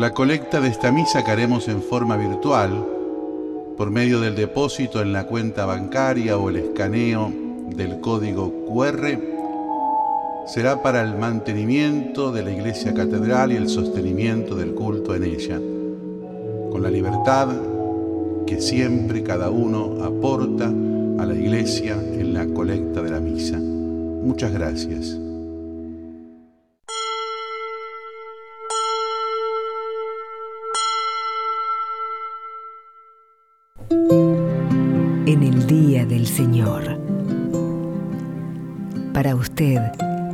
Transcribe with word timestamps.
La 0.00 0.14
colecta 0.14 0.62
de 0.62 0.68
esta 0.68 0.90
misa 0.90 1.22
que 1.22 1.30
haremos 1.30 1.68
en 1.68 1.82
forma 1.82 2.16
virtual, 2.16 2.86
por 3.76 3.90
medio 3.90 4.18
del 4.18 4.34
depósito 4.34 5.02
en 5.02 5.12
la 5.12 5.26
cuenta 5.26 5.66
bancaria 5.66 6.38
o 6.38 6.48
el 6.48 6.56
escaneo 6.56 7.30
del 7.76 8.00
código 8.00 8.50
QR, 8.66 9.18
será 10.46 10.82
para 10.82 11.02
el 11.02 11.18
mantenimiento 11.18 12.32
de 12.32 12.42
la 12.42 12.50
iglesia 12.50 12.94
catedral 12.94 13.52
y 13.52 13.56
el 13.56 13.68
sostenimiento 13.68 14.54
del 14.54 14.72
culto 14.74 15.14
en 15.14 15.24
ella, 15.24 15.60
con 16.72 16.82
la 16.82 16.88
libertad 16.88 17.48
que 18.46 18.58
siempre 18.58 19.22
cada 19.22 19.50
uno 19.50 20.02
aporta 20.02 20.64
a 20.64 21.26
la 21.26 21.34
iglesia 21.34 22.02
en 22.14 22.32
la 22.32 22.46
colecta 22.46 23.02
de 23.02 23.10
la 23.10 23.20
misa. 23.20 23.58
Muchas 23.58 24.50
gracias. 24.50 25.29
Para 39.20 39.36
usted, 39.36 39.78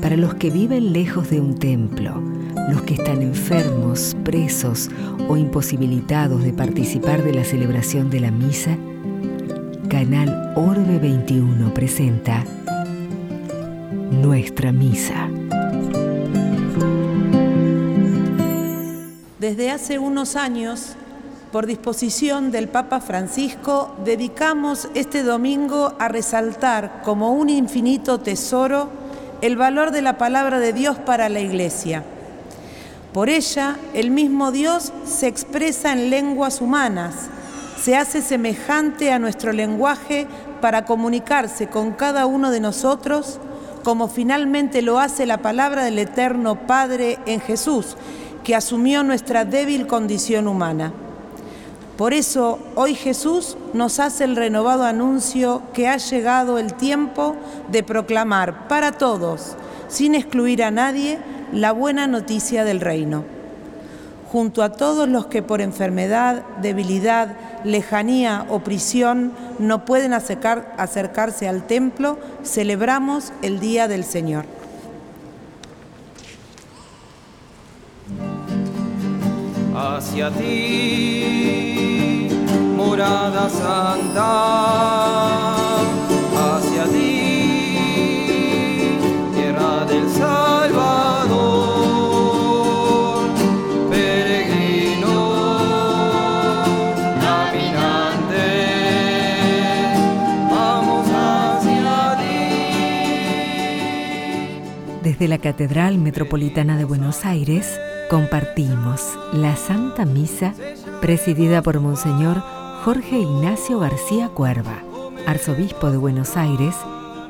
para 0.00 0.16
los 0.16 0.34
que 0.34 0.48
viven 0.48 0.92
lejos 0.92 1.28
de 1.28 1.40
un 1.40 1.58
templo, 1.58 2.22
los 2.70 2.82
que 2.82 2.94
están 2.94 3.20
enfermos, 3.20 4.16
presos 4.22 4.90
o 5.28 5.36
imposibilitados 5.36 6.44
de 6.44 6.52
participar 6.52 7.24
de 7.24 7.34
la 7.34 7.42
celebración 7.42 8.10
de 8.10 8.20
la 8.20 8.30
misa, 8.30 8.78
Canal 9.90 10.52
Orbe 10.54 11.00
21 11.00 11.74
presenta 11.74 12.44
Nuestra 14.12 14.70
Misa. 14.70 15.30
Desde 19.40 19.72
hace 19.72 19.98
unos 19.98 20.36
años, 20.36 20.94
por 21.56 21.64
disposición 21.64 22.50
del 22.50 22.68
Papa 22.68 23.00
Francisco, 23.00 23.96
dedicamos 24.04 24.90
este 24.92 25.22
domingo 25.22 25.94
a 25.98 26.06
resaltar 26.06 27.00
como 27.02 27.32
un 27.32 27.48
infinito 27.48 28.20
tesoro 28.20 28.90
el 29.40 29.56
valor 29.56 29.90
de 29.90 30.02
la 30.02 30.18
palabra 30.18 30.58
de 30.58 30.74
Dios 30.74 30.98
para 30.98 31.30
la 31.30 31.40
Iglesia. 31.40 32.04
Por 33.14 33.30
ella, 33.30 33.78
el 33.94 34.10
mismo 34.10 34.52
Dios 34.52 34.92
se 35.06 35.28
expresa 35.28 35.94
en 35.94 36.10
lenguas 36.10 36.60
humanas, 36.60 37.14
se 37.82 37.96
hace 37.96 38.20
semejante 38.20 39.10
a 39.10 39.18
nuestro 39.18 39.54
lenguaje 39.54 40.26
para 40.60 40.84
comunicarse 40.84 41.68
con 41.68 41.92
cada 41.92 42.26
uno 42.26 42.50
de 42.50 42.60
nosotros, 42.60 43.40
como 43.82 44.08
finalmente 44.08 44.82
lo 44.82 44.98
hace 44.98 45.24
la 45.24 45.38
palabra 45.38 45.84
del 45.84 46.00
Eterno 46.00 46.66
Padre 46.66 47.18
en 47.24 47.40
Jesús, 47.40 47.96
que 48.44 48.54
asumió 48.54 49.02
nuestra 49.02 49.46
débil 49.46 49.86
condición 49.86 50.48
humana. 50.48 50.92
Por 51.96 52.12
eso 52.12 52.58
hoy 52.74 52.94
Jesús 52.94 53.56
nos 53.72 54.00
hace 54.00 54.24
el 54.24 54.36
renovado 54.36 54.84
anuncio 54.84 55.62
que 55.72 55.88
ha 55.88 55.96
llegado 55.96 56.58
el 56.58 56.74
tiempo 56.74 57.36
de 57.70 57.82
proclamar 57.82 58.68
para 58.68 58.92
todos, 58.92 59.56
sin 59.88 60.14
excluir 60.14 60.62
a 60.62 60.70
nadie, 60.70 61.18
la 61.52 61.72
buena 61.72 62.06
noticia 62.06 62.64
del 62.64 62.80
reino. 62.80 63.24
Junto 64.30 64.62
a 64.62 64.72
todos 64.72 65.08
los 65.08 65.26
que 65.26 65.42
por 65.42 65.62
enfermedad, 65.62 66.42
debilidad, 66.60 67.34
lejanía 67.64 68.44
o 68.50 68.58
prisión 68.58 69.32
no 69.58 69.86
pueden 69.86 70.12
acercar, 70.12 70.74
acercarse 70.76 71.48
al 71.48 71.66
templo, 71.66 72.18
celebramos 72.44 73.32
el 73.40 73.58
Día 73.58 73.88
del 73.88 74.04
Señor. 74.04 74.44
Hacia 79.74 80.30
ti, 80.30 81.75
morada 82.86 83.48
santa, 83.50 84.22
hacia 86.36 86.84
ti, 86.84 88.18
tierra 89.34 89.84
del 89.86 90.08
Salvador, 90.08 91.26
peregrino, 93.90 95.16
caminante, 97.20 98.46
vamos 100.48 101.06
hacia 101.08 102.16
ti. 102.18 102.38
Desde 105.02 105.26
la 105.28 105.38
Catedral 105.38 105.98
Metropolitana 105.98 106.76
de 106.76 106.84
Buenos 106.84 107.24
Aires, 107.24 107.80
compartimos 108.08 109.18
la 109.32 109.56
Santa 109.56 110.04
Misa 110.04 110.54
presidida 111.00 111.62
por 111.62 111.80
Monseñor 111.80 112.42
Jorge 112.86 113.18
Ignacio 113.18 113.80
García 113.80 114.28
Cuerva, 114.28 114.80
arzobispo 115.26 115.90
de 115.90 115.96
Buenos 115.96 116.36
Aires 116.36 116.76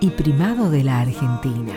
y 0.01 0.11
primado 0.11 0.69
de 0.69 0.85
la 0.85 1.01
Argentina. 1.01 1.73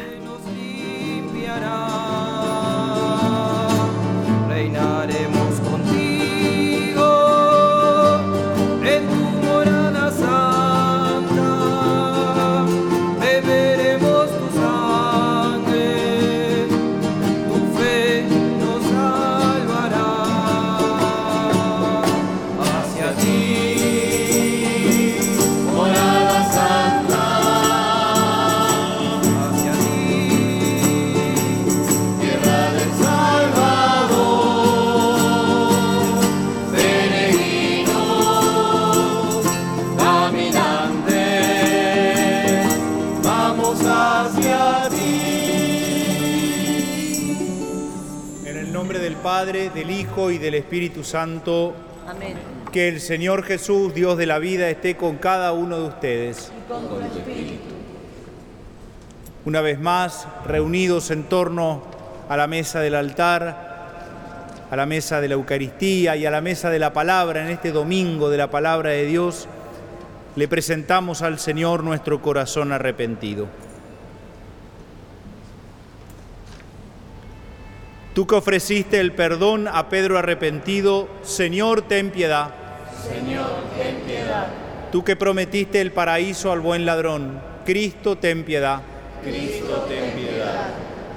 Padre, 49.40 49.70
del 49.70 49.90
Hijo 49.90 50.32
y 50.32 50.38
del 50.38 50.56
Espíritu 50.56 51.02
Santo, 51.02 51.74
Amén. 52.06 52.36
que 52.74 52.90
el 52.90 53.00
Señor 53.00 53.44
Jesús, 53.44 53.94
Dios 53.94 54.18
de 54.18 54.26
la 54.26 54.38
vida, 54.38 54.70
esté 54.70 54.98
con 54.98 55.16
cada 55.16 55.54
uno 55.54 55.78
de 55.80 55.88
ustedes. 55.88 56.52
Una 59.46 59.62
vez 59.62 59.80
más, 59.80 60.28
reunidos 60.46 61.10
en 61.10 61.24
torno 61.24 61.84
a 62.28 62.36
la 62.36 62.48
mesa 62.48 62.82
del 62.82 62.96
altar, 62.96 63.88
a 64.70 64.76
la 64.76 64.86
mesa 64.86 65.22
de 65.22 65.30
la 65.30 65.36
Eucaristía 65.36 66.18
y 66.18 66.26
a 66.26 66.32
la 66.32 66.42
mesa 66.42 66.70
de 66.70 66.80
la 66.80 66.92
palabra, 66.92 67.42
en 67.42 67.50
este 67.50 67.72
domingo 67.72 68.30
de 68.30 68.38
la 68.40 68.52
palabra 68.52 68.90
de 68.90 69.06
Dios, 69.06 69.48
le 70.36 70.50
presentamos 70.50 71.22
al 71.22 71.40
Señor 71.40 71.86
nuestro 71.86 72.22
corazón 72.22 72.74
arrepentido. 72.74 73.48
Tú 78.19 78.28
que 78.28 78.35
ofreciste 78.35 79.00
el 79.00 79.13
perdón 79.13 79.69
a 79.69 79.88
Pedro 79.88 80.18
arrepentido, 80.18 81.07
Señor, 81.22 81.84
ten 81.84 82.12
piedad. 82.12 82.53
Señor, 83.02 83.63
ten 83.78 83.96
piedad. 84.06 84.47
Tú 84.91 85.06
que 85.06 85.16
prometiste 85.16 85.80
el 85.80 85.94
paraíso 85.94 86.51
al 86.51 86.60
buen 86.60 86.86
ladrón, 86.86 87.42
Cristo, 87.63 88.18
ten 88.18 88.44
piedad. 88.44 88.81
Cristo, 89.24 89.86
ten 89.88 90.12
piedad. 90.21 90.68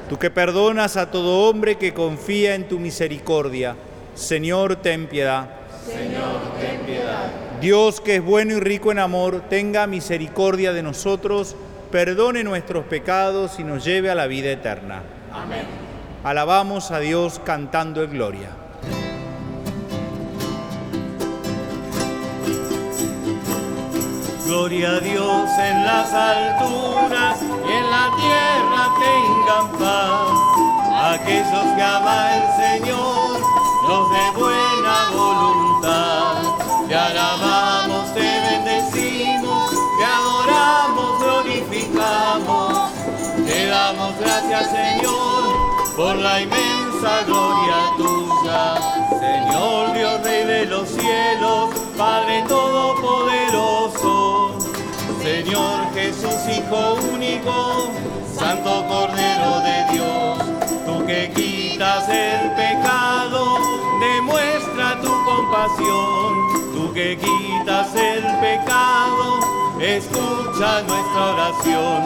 Tú 0.08 0.16
que 0.16 0.30
perdonas 0.30 0.96
a 0.96 1.10
todo 1.10 1.48
hombre 1.48 1.74
que 1.74 1.92
confía 1.92 2.54
en 2.54 2.68
tu 2.68 2.78
misericordia, 2.78 3.74
Señor, 4.14 4.76
ten 4.76 5.08
piedad. 5.08 5.50
Señor, 5.84 6.52
ten 6.60 6.86
piedad. 6.86 7.32
Dios 7.60 8.00
que 8.00 8.14
es 8.14 8.22
bueno 8.22 8.58
y 8.58 8.60
rico 8.60 8.92
en 8.92 9.00
amor, 9.00 9.42
tenga 9.50 9.88
misericordia 9.88 10.72
de 10.72 10.84
nosotros, 10.84 11.56
perdone 11.90 12.44
nuestros 12.44 12.84
pecados 12.84 13.58
y 13.58 13.64
nos 13.64 13.84
lleve 13.84 14.08
a 14.08 14.14
la 14.14 14.28
vida 14.28 14.52
eterna. 14.52 15.02
Alabamos 16.24 16.92
a 16.92 17.00
Dios 17.00 17.40
cantando 17.44 18.04
en 18.04 18.10
gloria. 18.12 18.50
Gloria 24.46 24.90
a 24.90 25.00
Dios 25.00 25.50
en 25.58 25.84
las 25.84 26.12
alturas 26.12 27.38
y 27.42 27.72
en 27.72 27.90
la 27.90 28.10
tierra 28.14 28.82
tengan 29.02 29.66
paz. 29.80 30.30
Aquellos 31.14 31.74
que 31.74 31.82
aman 31.82 32.18
al 32.18 32.56
Señor, 32.56 33.40
los 33.88 34.10
de 34.12 34.30
buena 34.38 35.10
voluntad. 35.12 36.86
Te 36.86 36.94
alabamos, 36.94 38.14
te 38.14 38.20
bendecimos, 38.20 39.70
te 39.98 40.04
adoramos, 40.04 41.18
glorificamos. 41.18 42.92
Te 43.44 43.66
damos 43.66 44.18
gracias, 44.20 44.70
Señor, 44.70 44.91
por 45.96 46.16
la 46.16 46.40
inmensa 46.40 47.22
gloria 47.26 47.92
tuya, 47.96 48.74
Señor. 49.20 49.92
Dios 49.94 50.22
Rey 50.22 50.44
de 50.44 50.66
los 50.66 50.88
cielos, 50.88 51.70
Padre 51.96 52.42
Todopoderoso, 52.48 54.58
Señor 55.22 55.92
Jesús 55.94 56.48
Hijo 56.48 56.96
único, 57.12 57.92
Santo 58.38 58.84
Cordero 58.88 59.60
de 59.60 59.84
Dios, 59.92 60.38
tú 60.86 61.06
que 61.06 61.30
quitas 61.34 62.08
el 62.08 62.50
pecado, 62.52 63.58
demuestra 64.00 64.98
tu 65.00 65.12
compasión, 65.24 66.48
tú 66.74 66.92
que 66.94 67.18
quitas 67.18 67.94
el 67.94 68.22
pecado, 68.40 69.40
escucha 69.80 70.82
nuestra 70.82 71.32
oración, 71.34 72.02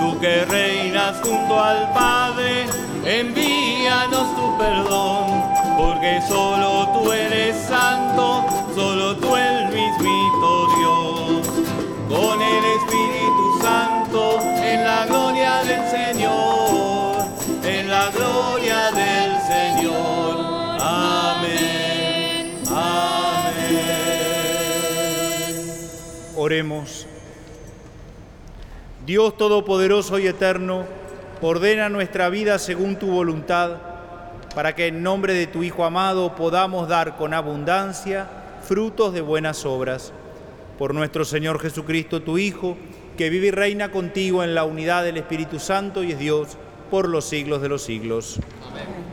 tú 0.00 0.18
que 0.20 0.44
reinas 0.44 1.16
junto 1.22 1.60
al 1.60 1.92
Padre, 1.92 2.66
envíanos 3.06 4.34
tu 4.36 4.58
perdón 4.58 5.54
porque 5.76 6.20
solo 6.28 6.88
tú 6.92 7.12
eres 7.12 7.56
santo, 7.66 8.44
solo 8.74 9.16
tú 9.16 9.36
el 9.36 9.66
mismito 9.66 10.68
Dios. 10.78 11.46
Con 12.08 12.40
el 12.40 12.64
Espíritu 12.78 13.58
Santo, 13.60 14.38
en 14.40 14.84
la 14.84 15.06
gloria 15.06 15.64
del 15.64 15.90
Señor, 15.90 17.16
en 17.64 17.90
la 17.90 18.10
gloria 18.10 18.90
del 18.92 19.40
Señor. 19.42 20.36
Amén. 20.80 22.62
Amén. 22.68 23.64
Oremos. 26.36 27.06
Dios 29.04 29.36
Todopoderoso 29.36 30.18
y 30.18 30.26
Eterno, 30.26 30.84
ordena 31.46 31.88
nuestra 31.88 32.30
vida 32.30 32.58
según 32.58 32.96
tu 32.96 33.08
voluntad 33.08 33.76
para 34.54 34.74
que 34.74 34.86
en 34.86 35.02
nombre 35.02 35.34
de 35.34 35.46
tu 35.46 35.62
Hijo 35.62 35.84
amado 35.84 36.34
podamos 36.36 36.88
dar 36.88 37.16
con 37.16 37.34
abundancia 37.34 38.28
frutos 38.62 39.12
de 39.12 39.20
buenas 39.20 39.66
obras. 39.66 40.12
Por 40.78 40.94
nuestro 40.94 41.24
Señor 41.24 41.60
Jesucristo, 41.60 42.22
tu 42.22 42.38
Hijo, 42.38 42.76
que 43.16 43.30
vive 43.30 43.48
y 43.48 43.50
reina 43.50 43.90
contigo 43.90 44.42
en 44.42 44.54
la 44.54 44.64
unidad 44.64 45.04
del 45.04 45.16
Espíritu 45.16 45.58
Santo 45.58 46.02
y 46.02 46.12
es 46.12 46.18
Dios 46.18 46.56
por 46.90 47.08
los 47.08 47.24
siglos 47.24 47.60
de 47.62 47.68
los 47.68 47.82
siglos. 47.82 48.40
Amén. 48.70 49.03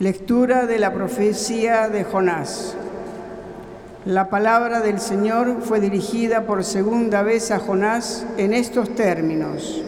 Lectura 0.00 0.64
de 0.64 0.78
la 0.78 0.94
profecía 0.94 1.90
de 1.90 2.04
Jonás. 2.04 2.74
La 4.06 4.30
palabra 4.30 4.80
del 4.80 4.98
Señor 4.98 5.58
fue 5.60 5.78
dirigida 5.78 6.46
por 6.46 6.64
segunda 6.64 7.22
vez 7.22 7.50
a 7.50 7.58
Jonás 7.58 8.24
en 8.38 8.54
estos 8.54 8.94
términos. 8.94 9.84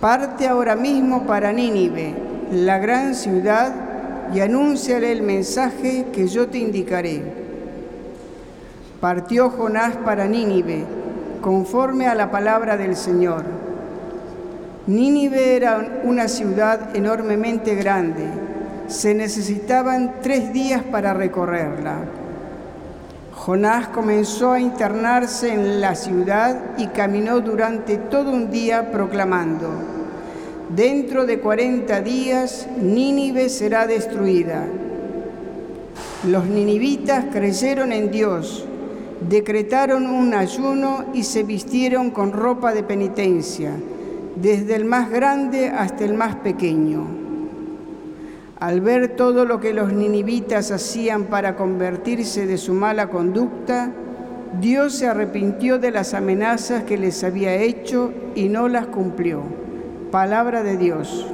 Parte 0.00 0.46
ahora 0.46 0.76
mismo 0.76 1.26
para 1.26 1.52
Nínive, 1.52 2.14
la 2.52 2.78
gran 2.78 3.16
ciudad, 3.16 3.74
y 4.32 4.38
anúnciale 4.38 5.10
el 5.10 5.22
mensaje 5.22 6.06
que 6.12 6.28
yo 6.28 6.46
te 6.46 6.58
indicaré. 6.58 7.20
Partió 9.00 9.50
Jonás 9.50 9.96
para 9.96 10.26
Nínive, 10.26 10.84
conforme 11.40 12.06
a 12.06 12.14
la 12.14 12.30
palabra 12.30 12.76
del 12.76 12.94
Señor. 12.94 13.42
Nínive 14.86 15.56
era 15.56 15.84
una 16.04 16.28
ciudad 16.28 16.94
enormemente 16.94 17.74
grande. 17.74 18.53
Se 18.86 19.14
necesitaban 19.14 20.16
tres 20.22 20.52
días 20.52 20.82
para 20.82 21.14
recorrerla. 21.14 22.04
Jonás 23.34 23.88
comenzó 23.88 24.52
a 24.52 24.60
internarse 24.60 25.52
en 25.52 25.80
la 25.80 25.94
ciudad 25.94 26.76
y 26.78 26.86
caminó 26.88 27.40
durante 27.40 27.96
todo 27.96 28.30
un 28.30 28.50
día 28.50 28.90
proclamando, 28.90 29.68
dentro 30.74 31.26
de 31.26 31.40
cuarenta 31.40 32.00
días 32.00 32.68
Nínive 32.80 33.48
será 33.48 33.86
destruida. 33.86 34.64
Los 36.26 36.46
ninivitas 36.46 37.26
creyeron 37.32 37.92
en 37.92 38.10
Dios, 38.10 38.66
decretaron 39.28 40.06
un 40.06 40.32
ayuno 40.34 41.06
y 41.12 41.24
se 41.24 41.42
vistieron 41.42 42.10
con 42.10 42.32
ropa 42.32 42.72
de 42.72 42.82
penitencia, 42.82 43.72
desde 44.36 44.74
el 44.74 44.84
más 44.84 45.10
grande 45.10 45.68
hasta 45.68 46.04
el 46.04 46.14
más 46.14 46.36
pequeño. 46.36 47.23
Al 48.64 48.80
ver 48.80 49.08
todo 49.08 49.44
lo 49.44 49.60
que 49.60 49.74
los 49.74 49.92
ninivitas 49.92 50.70
hacían 50.70 51.24
para 51.24 51.54
convertirse 51.54 52.46
de 52.46 52.56
su 52.56 52.72
mala 52.72 53.10
conducta, 53.10 53.92
Dios 54.58 54.94
se 54.94 55.06
arrepintió 55.06 55.78
de 55.78 55.90
las 55.90 56.14
amenazas 56.14 56.84
que 56.84 56.96
les 56.96 57.22
había 57.24 57.54
hecho 57.56 58.14
y 58.34 58.48
no 58.48 58.68
las 58.68 58.86
cumplió. 58.86 59.42
Palabra 60.10 60.62
de 60.62 60.78
Dios. 60.78 61.26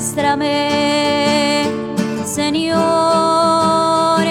Muéstrame, 0.00 1.66
Señor, 2.24 4.24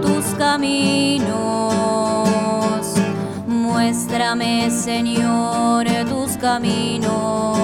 tus 0.00 0.24
caminos. 0.38 1.26
Muéstrame, 3.48 4.70
Señor, 4.70 5.86
tus 6.08 6.36
caminos. 6.36 7.57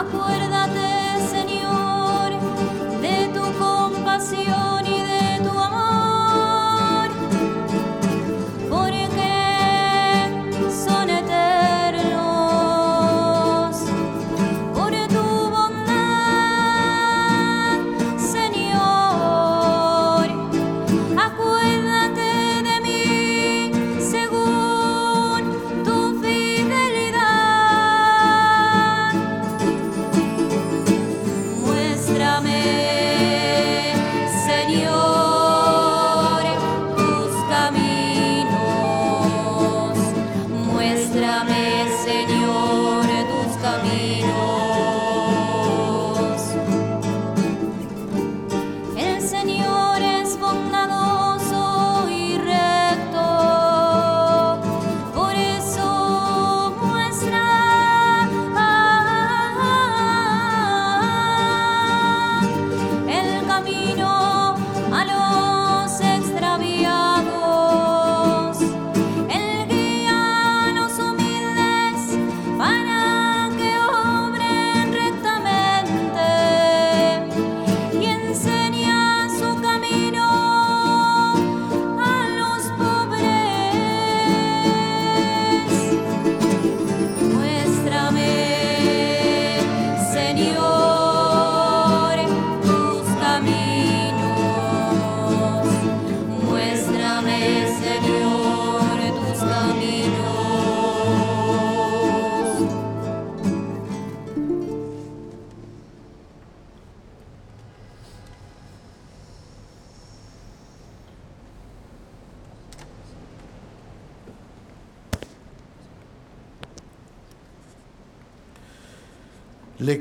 Aku 0.00 0.39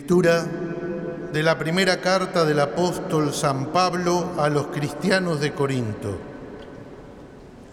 De 0.10 1.44
la 1.44 1.60
primera 1.60 2.02
carta 2.02 2.44
del 2.44 2.60
apóstol 2.60 3.32
San 3.32 3.68
Pablo 3.68 4.32
a 4.40 4.50
los 4.50 4.66
cristianos 4.68 5.40
de 5.40 5.54
Corinto. 5.54 6.18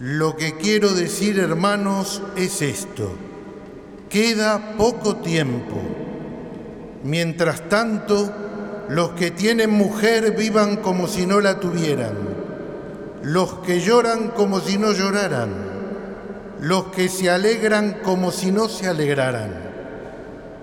Lo 0.00 0.36
que 0.36 0.54
quiero 0.58 0.90
decir, 0.90 1.38
hermanos, 1.38 2.20
es 2.36 2.60
esto. 2.60 3.10
Queda 4.10 4.74
poco 4.76 5.16
tiempo. 5.16 5.80
Mientras 7.04 7.70
tanto, 7.70 8.30
los 8.90 9.12
que 9.12 9.30
tienen 9.30 9.70
mujer 9.70 10.32
vivan 10.36 10.76
como 10.76 11.08
si 11.08 11.24
no 11.24 11.40
la 11.40 11.58
tuvieran. 11.58 12.18
Los 13.22 13.54
que 13.60 13.80
lloran 13.80 14.28
como 14.28 14.60
si 14.60 14.76
no 14.76 14.92
lloraran. 14.92 15.54
Los 16.60 16.88
que 16.88 17.08
se 17.08 17.30
alegran 17.30 17.96
como 18.02 18.30
si 18.30 18.52
no 18.52 18.68
se 18.68 18.88
alegraran 18.88 19.65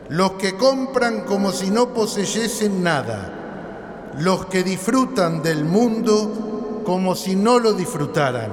los 0.09 0.33
que 0.33 0.57
compran 0.57 1.21
como 1.21 1.51
si 1.51 1.71
no 1.71 1.89
poseyesen 1.89 2.83
nada, 2.83 4.11
los 4.19 4.45
que 4.45 4.63
disfrutan 4.63 5.41
del 5.41 5.65
mundo 5.65 6.81
como 6.85 7.15
si 7.15 7.35
no 7.35 7.59
lo 7.59 7.73
disfrutaran, 7.73 8.51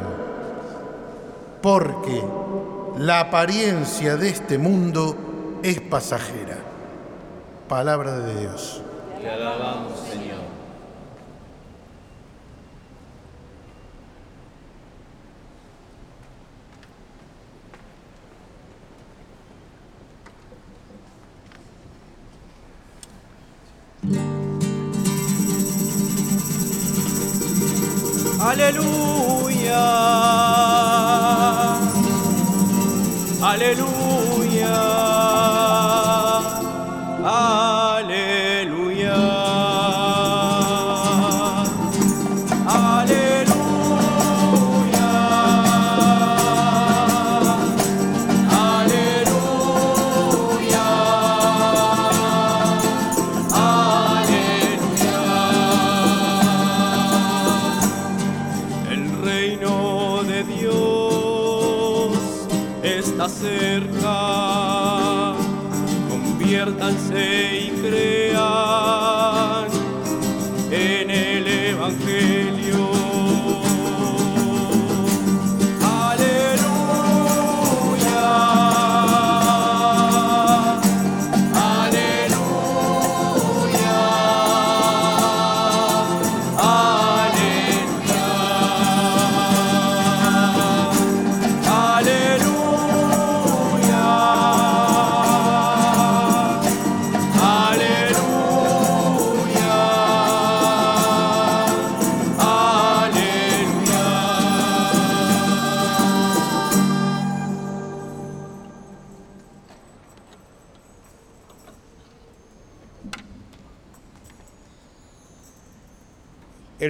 porque 1.61 2.23
la 2.99 3.21
apariencia 3.21 4.16
de 4.16 4.28
este 4.28 4.59
mundo 4.59 5.59
es 5.62 5.80
pasajera. 5.80 6.59
Palabra 7.69 8.19
de 8.19 8.40
Dios. 8.40 8.83
Te 9.21 9.30
alabamos, 9.30 9.92
Señor. 10.11 10.60
Aleluya. 28.50 29.87
Aleluya. 33.40 34.10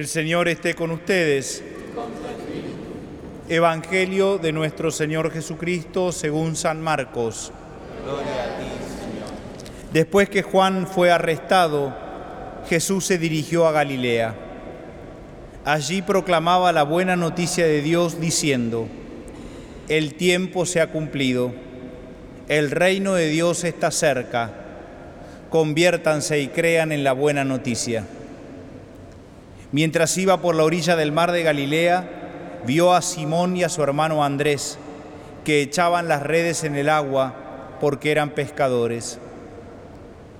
El 0.01 0.07
Señor 0.07 0.47
esté 0.47 0.73
con 0.73 0.89
ustedes. 0.89 1.63
Evangelio 3.47 4.39
de 4.39 4.51
nuestro 4.51 4.89
Señor 4.89 5.31
Jesucristo 5.31 6.11
según 6.11 6.55
San 6.55 6.81
Marcos. 6.81 7.51
Después 9.93 10.27
que 10.27 10.41
Juan 10.41 10.87
fue 10.87 11.11
arrestado, 11.11 11.95
Jesús 12.67 13.05
se 13.05 13.19
dirigió 13.19 13.67
a 13.67 13.71
Galilea. 13.73 14.33
Allí 15.65 16.01
proclamaba 16.01 16.71
la 16.71 16.81
buena 16.81 17.15
noticia 17.15 17.67
de 17.67 17.83
Dios 17.83 18.19
diciendo, 18.19 18.87
el 19.87 20.15
tiempo 20.15 20.65
se 20.65 20.81
ha 20.81 20.87
cumplido, 20.87 21.53
el 22.47 22.71
reino 22.71 23.13
de 23.13 23.27
Dios 23.27 23.63
está 23.65 23.91
cerca, 23.91 24.51
conviértanse 25.51 26.39
y 26.39 26.47
crean 26.47 26.91
en 26.91 27.03
la 27.03 27.13
buena 27.13 27.45
noticia. 27.45 28.03
Mientras 29.71 30.17
iba 30.17 30.41
por 30.41 30.55
la 30.55 30.63
orilla 30.63 30.95
del 30.95 31.11
mar 31.11 31.31
de 31.31 31.43
Galilea, 31.43 32.61
vio 32.65 32.93
a 32.93 33.01
Simón 33.01 33.55
y 33.55 33.63
a 33.63 33.69
su 33.69 33.81
hermano 33.81 34.23
Andrés, 34.23 34.77
que 35.45 35.61
echaban 35.61 36.07
las 36.07 36.23
redes 36.23 36.63
en 36.63 36.75
el 36.75 36.89
agua 36.89 37.77
porque 37.79 38.11
eran 38.11 38.31
pescadores. 38.31 39.19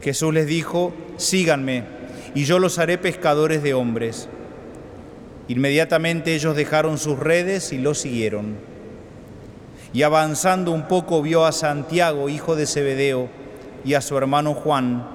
Jesús 0.02 0.34
les 0.34 0.48
dijo, 0.48 0.94
síganme, 1.18 1.84
y 2.36 2.44
yo 2.44 2.60
los 2.60 2.78
haré 2.78 2.98
pescadores 2.98 3.64
de 3.64 3.74
hombres. 3.74 4.28
Inmediatamente 5.48 6.36
ellos 6.36 6.56
dejaron 6.56 6.98
sus 6.98 7.18
redes 7.18 7.72
y 7.74 7.78
lo 7.78 7.94
siguieron. 7.94 8.56
Y 9.94 10.04
avanzando 10.04 10.72
un 10.72 10.88
poco 10.88 11.22
vio 11.22 11.46
a 11.46 11.52
Santiago, 11.52 12.30
hijo 12.30 12.56
de 12.56 12.66
Zebedeo, 12.66 13.30
y 13.84 13.96
a 13.96 14.02
su 14.02 14.18
hermano 14.18 14.54
Juan, 14.54 15.08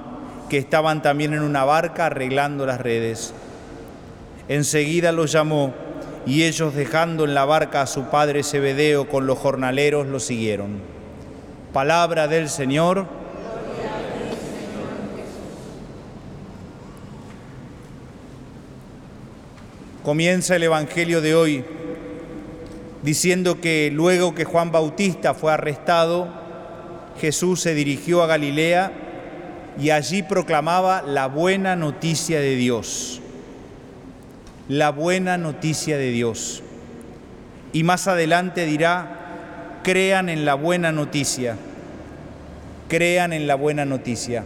que 0.49 0.59
estaban 0.59 1.03
también 1.03 1.33
en 1.33 1.43
una 1.43 1.65
barca 1.65 2.07
arreglando 2.07 2.67
las 2.67 2.81
redes. 2.81 3.33
Enseguida 4.49 5.11
los 5.11 5.33
llamó 5.33 5.75
y 6.25 6.45
ellos 6.45 6.75
dejando 6.75 7.25
en 7.25 7.35
la 7.35 7.45
barca 7.45 7.83
a 7.83 7.87
su 7.87 8.05
padre 8.05 8.45
Zebedeo 8.45 9.09
con 9.09 9.27
los 9.27 9.39
jornaleros 9.39 10.07
lo 10.07 10.21
siguieron. 10.21 10.81
Palabra 11.73 12.29
del 12.29 12.49
Señor. 12.49 13.07
Comienza 20.05 20.55
el 20.55 20.63
Evangelio 20.63 21.21
de 21.21 21.35
hoy 21.35 21.65
diciendo 23.03 23.61
que 23.61 23.91
luego 23.93 24.35
que 24.37 24.45
Juan 24.45 24.71
Bautista 24.71 25.35
fue 25.35 25.53
arrestado, 25.53 26.29
Jesús 27.21 27.61
se 27.61 27.75
dirigió 27.75 28.23
a 28.23 28.29
Galilea 28.29 28.93
y 29.81 29.91
allí 29.91 30.23
proclamaba 30.23 31.03
la 31.03 31.27
buena 31.27 31.75
noticia 31.75 32.39
de 32.39 32.55
Dios 32.55 33.21
la 34.69 34.91
buena 34.91 35.39
noticia 35.39 35.97
de 35.97 36.11
Dios. 36.11 36.63
Y 37.73 37.85
más 37.85 38.09
adelante 38.09 38.65
dirá, 38.65 39.81
crean 39.83 40.29
en 40.29 40.45
la 40.45 40.55
buena 40.55 40.93
noticia, 40.93 41.57
crean 42.89 43.33
en 43.33 43.47
la 43.47 43.55
buena 43.55 43.85
noticia. 43.85 44.45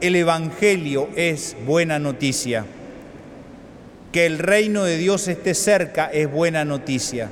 El 0.00 0.16
Evangelio 0.16 1.08
es 1.16 1.56
buena 1.64 1.98
noticia. 1.98 2.66
Que 4.10 4.26
el 4.26 4.38
reino 4.38 4.84
de 4.84 4.98
Dios 4.98 5.26
esté 5.28 5.54
cerca 5.54 6.06
es 6.06 6.30
buena 6.30 6.64
noticia. 6.64 7.30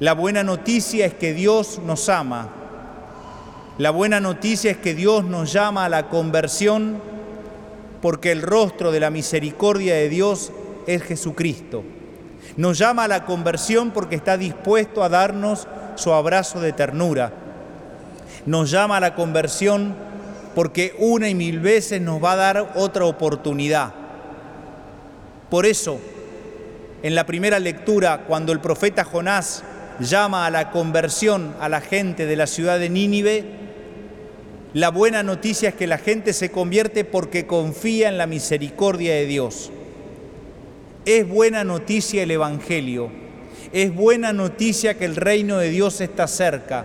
La 0.00 0.12
buena 0.12 0.42
noticia 0.42 1.06
es 1.06 1.14
que 1.14 1.32
Dios 1.32 1.80
nos 1.86 2.10
ama. 2.10 2.50
La 3.78 3.90
buena 3.90 4.20
noticia 4.20 4.70
es 4.70 4.76
que 4.76 4.94
Dios 4.94 5.24
nos 5.24 5.52
llama 5.52 5.86
a 5.86 5.88
la 5.88 6.08
conversión 6.10 7.00
porque 8.02 8.32
el 8.32 8.42
rostro 8.42 8.92
de 8.92 9.00
la 9.00 9.10
misericordia 9.10 9.94
de 9.94 10.10
Dios 10.10 10.52
es 10.86 11.02
Jesucristo. 11.02 11.84
Nos 12.56 12.78
llama 12.78 13.04
a 13.04 13.08
la 13.08 13.24
conversión 13.24 13.90
porque 13.90 14.16
está 14.16 14.36
dispuesto 14.36 15.02
a 15.02 15.08
darnos 15.08 15.66
su 15.96 16.12
abrazo 16.12 16.60
de 16.60 16.72
ternura. 16.72 17.32
Nos 18.46 18.70
llama 18.70 18.98
a 18.98 19.00
la 19.00 19.14
conversión 19.14 19.94
porque 20.54 20.94
una 20.98 21.28
y 21.28 21.34
mil 21.34 21.60
veces 21.60 22.00
nos 22.00 22.22
va 22.22 22.32
a 22.32 22.36
dar 22.36 22.72
otra 22.76 23.04
oportunidad. 23.04 23.92
Por 25.50 25.66
eso, 25.66 25.98
en 27.02 27.14
la 27.14 27.26
primera 27.26 27.58
lectura, 27.58 28.24
cuando 28.26 28.52
el 28.52 28.60
profeta 28.60 29.04
Jonás 29.04 29.62
llama 30.00 30.46
a 30.46 30.50
la 30.50 30.70
conversión 30.70 31.54
a 31.60 31.68
la 31.68 31.80
gente 31.80 32.26
de 32.26 32.36
la 32.36 32.46
ciudad 32.46 32.78
de 32.78 32.88
Nínive, 32.88 33.44
La 34.72 34.90
buena 34.90 35.22
noticia 35.22 35.70
es 35.70 35.74
que 35.74 35.86
la 35.86 35.96
gente 35.96 36.34
se 36.34 36.50
convierte 36.50 37.04
porque 37.04 37.46
confía 37.46 38.10
en 38.10 38.18
la 38.18 38.26
misericordia 38.26 39.14
de 39.14 39.24
Dios. 39.24 39.70
Es 41.06 41.26
buena 41.28 41.62
noticia 41.62 42.24
el 42.24 42.32
Evangelio. 42.32 43.08
Es 43.72 43.94
buena 43.94 44.32
noticia 44.32 44.98
que 44.98 45.04
el 45.04 45.14
reino 45.14 45.58
de 45.58 45.70
Dios 45.70 46.00
está 46.00 46.26
cerca. 46.26 46.84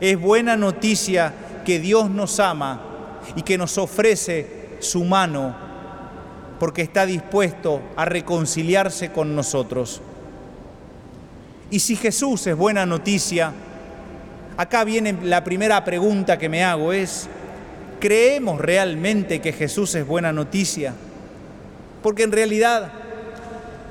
Es 0.00 0.18
buena 0.18 0.56
noticia 0.56 1.34
que 1.62 1.78
Dios 1.78 2.08
nos 2.08 2.40
ama 2.40 2.80
y 3.36 3.42
que 3.42 3.58
nos 3.58 3.76
ofrece 3.76 4.78
su 4.78 5.04
mano 5.04 5.54
porque 6.58 6.80
está 6.80 7.04
dispuesto 7.04 7.82
a 7.94 8.06
reconciliarse 8.06 9.12
con 9.12 9.36
nosotros. 9.36 10.00
Y 11.70 11.80
si 11.80 11.94
Jesús 11.94 12.46
es 12.46 12.56
buena 12.56 12.86
noticia, 12.86 13.52
acá 14.56 14.82
viene 14.84 15.18
la 15.24 15.44
primera 15.44 15.84
pregunta 15.84 16.38
que 16.38 16.48
me 16.48 16.64
hago, 16.64 16.94
es, 16.94 17.28
¿creemos 18.00 18.58
realmente 18.62 19.42
que 19.42 19.52
Jesús 19.52 19.94
es 19.94 20.06
buena 20.06 20.32
noticia? 20.32 20.94
Porque 22.02 22.22
en 22.22 22.32
realidad 22.32 23.01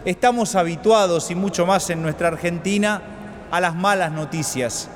estamos 0.06 0.56
habituados, 0.56 1.32
y 1.32 1.36
mucho 1.36 1.66
más 1.66 1.90
en 1.90 2.02
nuestra 2.02 2.30
Argentina, 2.30 3.02
a 3.52 3.60
las 3.60 3.76
malas 3.76 4.12
noticias. 4.12 4.90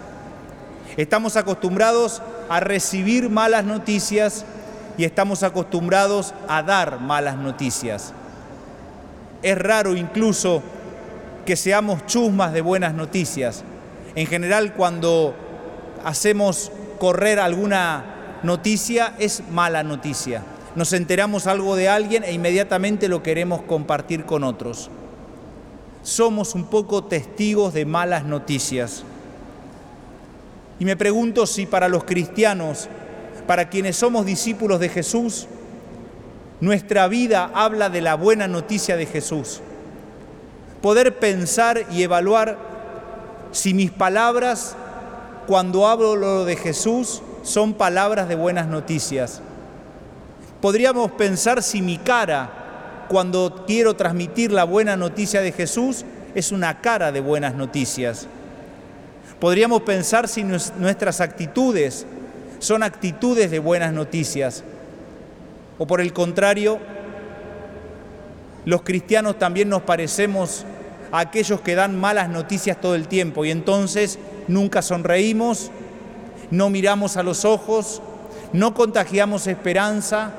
Estamos 0.97 1.35
acostumbrados 1.35 2.21
a 2.49 2.59
recibir 2.59 3.29
malas 3.29 3.65
noticias 3.65 4.45
y 4.97 5.03
estamos 5.03 5.43
acostumbrados 5.43 6.33
a 6.47 6.63
dar 6.63 6.99
malas 7.01 7.35
noticias. 7.37 8.13
Es 9.41 9.57
raro 9.57 9.95
incluso 9.95 10.63
que 11.45 11.55
seamos 11.55 12.05
chusmas 12.05 12.53
de 12.53 12.61
buenas 12.61 12.93
noticias. 12.93 13.63
En 14.15 14.25
general 14.25 14.73
cuando 14.73 15.35
hacemos 16.05 16.71
correr 16.97 17.39
alguna 17.39 18.39
noticia 18.43 19.13
es 19.19 19.43
mala 19.51 19.83
noticia. 19.83 20.41
Nos 20.75 20.91
enteramos 20.91 21.47
algo 21.47 21.75
de 21.75 21.87
alguien 21.87 22.23
e 22.23 22.33
inmediatamente 22.33 23.07
lo 23.07 23.23
queremos 23.23 23.61
compartir 23.61 24.25
con 24.25 24.43
otros. 24.43 24.89
Somos 26.03 26.53
un 26.53 26.65
poco 26.65 27.05
testigos 27.05 27.73
de 27.73 27.85
malas 27.85 28.25
noticias. 28.25 29.03
Y 30.79 30.85
me 30.85 30.97
pregunto 30.97 31.47
si 31.47 31.65
para 31.65 31.87
los 31.87 32.03
cristianos, 32.03 32.89
para 33.47 33.69
quienes 33.69 33.95
somos 33.95 34.25
discípulos 34.25 34.79
de 34.81 34.89
Jesús, 34.89 35.47
nuestra 36.59 37.07
vida 37.07 37.49
habla 37.53 37.89
de 37.89 38.01
la 38.01 38.15
buena 38.15 38.47
noticia 38.47 38.97
de 38.97 39.05
Jesús. 39.05 39.61
Poder 40.81 41.19
pensar 41.19 41.85
y 41.91 42.03
evaluar 42.03 42.57
si 43.51 43.73
mis 43.73 43.91
palabras, 43.91 44.75
cuando 45.47 45.87
hablo 45.87 46.43
de 46.43 46.57
Jesús, 46.57 47.21
son 47.43 47.73
palabras 47.73 48.27
de 48.27 48.35
buenas 48.35 48.67
noticias. 48.67 49.41
Podríamos 50.65 51.11
pensar 51.11 51.61
si 51.61 51.83
mi 51.83 51.99
cara, 51.99 53.05
cuando 53.07 53.65
quiero 53.67 53.95
transmitir 53.95 54.51
la 54.51 54.63
buena 54.63 54.97
noticia 54.97 55.41
de 55.41 55.51
Jesús, 55.51 56.03
es 56.33 56.51
una 56.51 56.81
cara 56.81 57.11
de 57.11 57.19
buenas 57.19 57.53
noticias. 57.53 58.25
Podríamos 59.39 59.83
pensar 59.83 60.27
si 60.27 60.43
nuestras 60.43 61.21
actitudes 61.21 62.07
son 62.57 62.81
actitudes 62.81 63.51
de 63.51 63.59
buenas 63.59 63.93
noticias. 63.93 64.63
O 65.77 65.85
por 65.85 66.01
el 66.01 66.13
contrario, 66.13 66.79
los 68.65 68.81
cristianos 68.81 69.37
también 69.37 69.69
nos 69.69 69.83
parecemos 69.83 70.65
a 71.11 71.19
aquellos 71.19 71.61
que 71.61 71.75
dan 71.75 71.95
malas 71.95 72.27
noticias 72.27 72.81
todo 72.81 72.95
el 72.95 73.07
tiempo 73.07 73.45
y 73.45 73.51
entonces 73.51 74.17
nunca 74.47 74.81
sonreímos, 74.81 75.69
no 76.49 76.71
miramos 76.71 77.17
a 77.17 77.21
los 77.21 77.45
ojos, 77.45 78.01
no 78.51 78.73
contagiamos 78.73 79.45
esperanza 79.45 80.33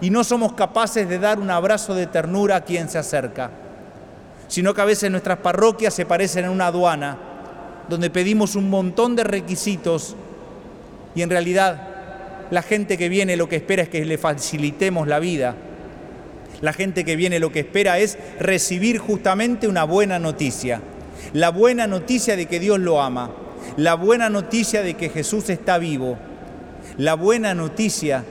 y 0.00 0.10
no 0.10 0.24
somos 0.24 0.52
capaces 0.52 1.08
de 1.08 1.18
dar 1.18 1.38
un 1.38 1.50
abrazo 1.50 1.94
de 1.94 2.06
ternura 2.06 2.56
a 2.56 2.60
quien 2.62 2.88
se 2.88 2.98
acerca, 2.98 3.50
sino 4.46 4.74
que 4.74 4.80
a 4.80 4.86
veces 4.86 5.10
nuestras 5.10 5.38
parroquias 5.38 5.94
se 5.94 6.06
parecen 6.06 6.44
a 6.44 6.50
una 6.50 6.68
aduana 6.68 7.18
donde 7.88 8.10
pedimos 8.10 8.54
un 8.54 8.70
montón 8.70 9.16
de 9.16 9.24
requisitos 9.24 10.14
y 11.14 11.22
en 11.22 11.30
realidad 11.30 11.88
la 12.50 12.62
gente 12.62 12.96
que 12.96 13.08
viene 13.08 13.36
lo 13.36 13.48
que 13.48 13.56
espera 13.56 13.82
es 13.82 13.88
que 13.88 14.04
le 14.04 14.18
facilitemos 14.18 15.06
la 15.06 15.18
vida. 15.18 15.54
La 16.60 16.72
gente 16.72 17.04
que 17.04 17.16
viene 17.16 17.38
lo 17.38 17.52
que 17.52 17.60
espera 17.60 17.98
es 17.98 18.18
recibir 18.40 18.98
justamente 18.98 19.68
una 19.68 19.84
buena 19.84 20.18
noticia. 20.18 20.80
La 21.32 21.50
buena 21.50 21.86
noticia 21.86 22.36
de 22.36 22.46
que 22.46 22.58
Dios 22.58 22.78
lo 22.78 23.02
ama. 23.02 23.30
La 23.76 23.94
buena 23.94 24.30
noticia 24.30 24.82
de 24.82 24.94
que 24.94 25.10
Jesús 25.10 25.50
está 25.50 25.78
vivo. 25.78 26.18
La 26.96 27.14
buena 27.14 27.54
noticia 27.54 28.24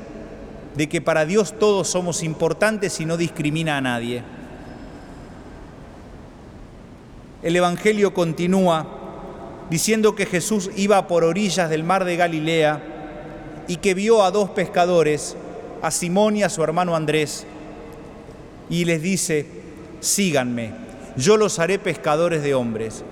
de 0.77 0.87
que 0.87 1.01
para 1.01 1.25
Dios 1.25 1.57
todos 1.57 1.87
somos 1.87 2.21
importantes 2.21 2.99
y 3.01 3.05
no 3.05 3.17
discrimina 3.17 3.77
a 3.77 3.81
nadie. 3.81 4.21
El 7.41 7.55
Evangelio 7.55 8.13
continúa 8.13 8.85
diciendo 9.71 10.13
que 10.13 10.27
Jesús 10.27 10.69
iba 10.75 11.07
por 11.07 11.23
orillas 11.23 11.71
del 11.71 11.83
mar 11.83 12.05
de 12.05 12.15
Galilea 12.15 12.83
y 13.67 13.77
que 13.77 13.95
vio 13.95 14.23
a 14.23 14.29
dos 14.29 14.51
pescadores, 14.51 15.35
a 15.81 15.89
Simón 15.89 16.37
y 16.37 16.43
a 16.43 16.49
su 16.49 16.63
hermano 16.63 16.95
Andrés, 16.95 17.47
y 18.69 18.85
les 18.85 19.01
dice, 19.01 19.47
síganme, 19.99 20.73
yo 21.15 21.37
los 21.37 21.57
haré 21.57 21.79
pescadores 21.79 22.43
de 22.43 22.53
hombres. 22.53 23.03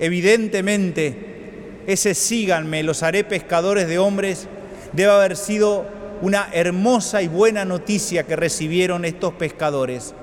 Evidentemente, 0.00 1.82
ese 1.86 2.14
síganme, 2.14 2.82
los 2.82 3.04
haré 3.04 3.22
pescadores 3.22 3.86
de 3.86 4.00
hombres, 4.00 4.48
debe 4.92 5.12
haber 5.12 5.36
sido 5.36 6.01
una 6.22 6.48
hermosa 6.52 7.20
y 7.20 7.28
buena 7.28 7.64
noticia 7.64 8.22
que 8.22 8.36
recibieron 8.36 9.04
estos 9.04 9.34
pescadores. 9.34 10.14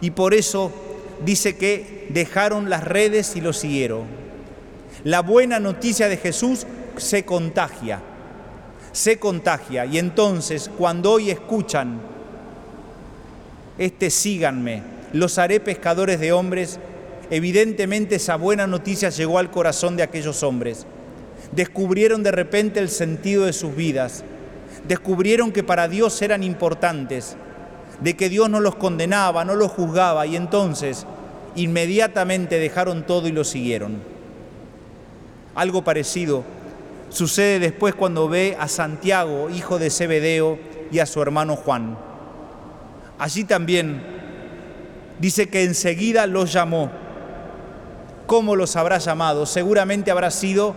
Y 0.00 0.10
por 0.10 0.34
eso 0.34 0.72
dice 1.24 1.56
que 1.56 2.06
dejaron 2.08 2.70
las 2.70 2.82
redes 2.82 3.36
y 3.36 3.42
los 3.42 3.58
siguieron. 3.58 4.06
La 5.04 5.20
buena 5.20 5.60
noticia 5.60 6.08
de 6.08 6.16
Jesús 6.16 6.66
se 6.96 7.24
contagia, 7.24 8.00
se 8.92 9.18
contagia. 9.18 9.84
Y 9.84 9.98
entonces 9.98 10.70
cuando 10.76 11.12
hoy 11.12 11.30
escuchan, 11.30 12.00
este 13.76 14.08
síganme, 14.08 14.82
los 15.12 15.38
haré 15.38 15.60
pescadores 15.60 16.18
de 16.18 16.32
hombres, 16.32 16.78
evidentemente 17.30 18.14
esa 18.14 18.36
buena 18.36 18.66
noticia 18.66 19.10
llegó 19.10 19.38
al 19.38 19.50
corazón 19.50 19.96
de 19.96 20.02
aquellos 20.02 20.42
hombres. 20.42 20.86
Descubrieron 21.52 22.22
de 22.22 22.30
repente 22.30 22.80
el 22.80 22.88
sentido 22.88 23.44
de 23.44 23.52
sus 23.52 23.76
vidas, 23.76 24.24
descubrieron 24.86 25.52
que 25.52 25.62
para 25.62 25.88
Dios 25.88 26.20
eran 26.22 26.42
importantes, 26.42 27.36
de 28.00 28.16
que 28.16 28.28
Dios 28.28 28.50
no 28.50 28.60
los 28.60 28.74
condenaba, 28.74 29.44
no 29.44 29.54
los 29.54 29.70
juzgaba 29.70 30.26
y 30.26 30.36
entonces 30.36 31.06
inmediatamente 31.54 32.58
dejaron 32.58 33.06
todo 33.06 33.28
y 33.28 33.32
lo 33.32 33.44
siguieron. 33.44 34.02
Algo 35.54 35.82
parecido 35.82 36.44
sucede 37.10 37.58
después 37.58 37.94
cuando 37.94 38.28
ve 38.28 38.56
a 38.58 38.68
Santiago, 38.68 39.50
hijo 39.50 39.78
de 39.78 39.90
Zebedeo, 39.90 40.58
y 40.92 40.98
a 40.98 41.06
su 41.06 41.22
hermano 41.22 41.56
Juan. 41.56 41.96
Allí 43.18 43.44
también 43.44 44.02
dice 45.18 45.48
que 45.48 45.64
enseguida 45.64 46.26
los 46.26 46.52
llamó. 46.52 46.90
¿Cómo 48.26 48.56
los 48.56 48.76
habrá 48.76 48.98
llamado? 48.98 49.46
Seguramente 49.46 50.10
habrá 50.10 50.30
sido 50.30 50.74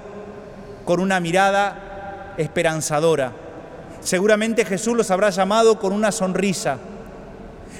con 0.85 1.01
una 1.01 1.19
mirada 1.19 2.33
esperanzadora. 2.37 3.33
Seguramente 4.05 4.65
Jesús 4.65 4.95
los 4.95 5.09
habrá 5.09 5.31
llamado 5.31 5.79
con 5.79 5.91
una 5.91 6.11
sonrisa. 6.11 6.77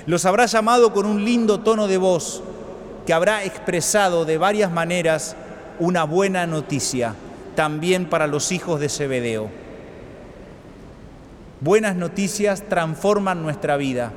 Los 0.08 0.26
habrá 0.26 0.48
llamado 0.48 0.92
con 0.92 1.06
un 1.06 1.24
lindo 1.24 1.60
tono 1.60 1.88
de 1.88 1.98
voz 1.98 2.42
que 3.06 3.14
habrá 3.14 3.44
expresado 3.44 4.26
de 4.26 4.40
varias 4.40 4.72
maneras 4.72 5.36
una 5.78 6.04
buena 6.04 6.48
noticia 6.48 7.14
también 7.54 8.10
para 8.10 8.26
los 8.26 8.52
hijos 8.52 8.80
de 8.80 8.90
Zebedeo. 8.90 9.50
Buenas 11.62 11.96
noticias 11.96 12.64
transforman 12.68 13.44
nuestra 13.44 13.78
vida. 13.78 14.12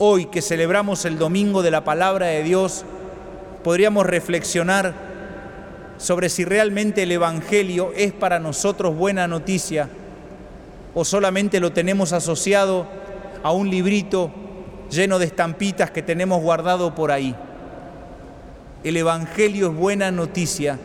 Hoy 0.00 0.26
que 0.26 0.42
celebramos 0.42 1.04
el 1.04 1.18
domingo 1.18 1.62
de 1.62 1.70
la 1.70 1.84
palabra 1.84 2.26
de 2.26 2.42
Dios, 2.42 2.84
podríamos 3.62 4.06
reflexionar 4.06 4.92
sobre 5.98 6.30
si 6.30 6.44
realmente 6.44 7.04
el 7.04 7.12
Evangelio 7.12 7.92
es 7.94 8.12
para 8.12 8.40
nosotros 8.40 8.96
buena 8.96 9.28
noticia 9.28 9.88
o 10.98 11.04
solamente 11.04 11.60
lo 11.60 11.72
tenemos 11.72 12.14
asociado 12.14 12.86
a 13.42 13.52
un 13.52 13.68
librito 13.68 14.30
lleno 14.90 15.18
de 15.18 15.26
estampitas 15.26 15.90
que 15.90 16.00
tenemos 16.00 16.40
guardado 16.40 16.94
por 16.94 17.12
ahí. 17.12 17.36
El 18.82 18.96
Evangelio 18.96 19.68
es 19.68 19.76
buena 19.76 20.10
noticia 20.10 20.78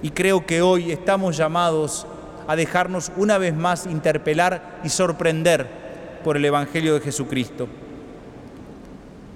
y 0.00 0.10
creo 0.10 0.46
que 0.46 0.62
hoy 0.62 0.92
estamos 0.92 1.36
llamados 1.36 2.06
a 2.46 2.54
dejarnos 2.54 3.10
una 3.16 3.36
vez 3.36 3.52
más 3.52 3.86
interpelar 3.86 4.78
y 4.84 4.90
sorprender 4.90 5.66
por 6.22 6.36
el 6.36 6.44
Evangelio 6.44 6.94
de 6.94 7.00
Jesucristo. 7.00 7.66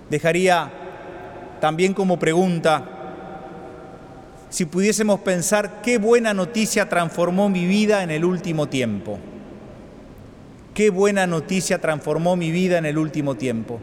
Dejaría 0.08 0.70
también 1.60 1.94
como 1.94 2.20
pregunta 2.20 2.84
si 4.50 4.66
pudiésemos 4.66 5.18
pensar 5.18 5.82
qué 5.82 5.98
buena 5.98 6.32
noticia 6.32 6.88
transformó 6.88 7.48
mi 7.48 7.66
vida 7.66 8.04
en 8.04 8.12
el 8.12 8.24
último 8.24 8.68
tiempo. 8.68 9.18
Qué 10.74 10.88
buena 10.88 11.26
noticia 11.26 11.80
transformó 11.80 12.34
mi 12.34 12.50
vida 12.50 12.78
en 12.78 12.86
el 12.86 12.96
último 12.96 13.34
tiempo. 13.34 13.78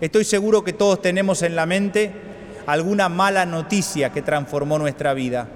Estoy 0.00 0.24
seguro 0.24 0.62
que 0.62 0.74
todos 0.74 1.00
tenemos 1.00 1.40
en 1.42 1.56
la 1.56 1.64
mente 1.64 2.12
alguna 2.66 3.08
mala 3.08 3.46
noticia 3.46 4.10
que 4.12 4.20
transformó 4.20 4.78
nuestra 4.78 5.14
vida. 5.14 5.48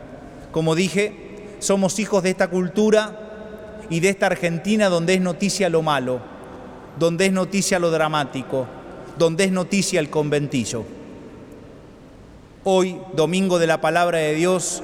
Como 0.52 0.74
dije, 0.74 1.56
somos 1.58 1.98
hijos 1.98 2.22
de 2.22 2.30
esta 2.30 2.48
cultura 2.48 3.84
y 3.90 4.00
de 4.00 4.08
esta 4.08 4.26
Argentina 4.26 4.88
donde 4.88 5.14
es 5.14 5.20
noticia 5.20 5.68
lo 5.68 5.82
malo, 5.82 6.20
donde 6.98 7.26
es 7.26 7.32
noticia 7.32 7.78
lo 7.78 7.90
dramático, 7.90 8.66
donde 9.18 9.44
es 9.44 9.52
noticia 9.52 10.00
el 10.00 10.08
conventillo. 10.08 10.84
Hoy, 12.64 12.98
domingo 13.14 13.58
de 13.58 13.66
la 13.66 13.82
palabra 13.82 14.18
de 14.18 14.34
Dios, 14.34 14.82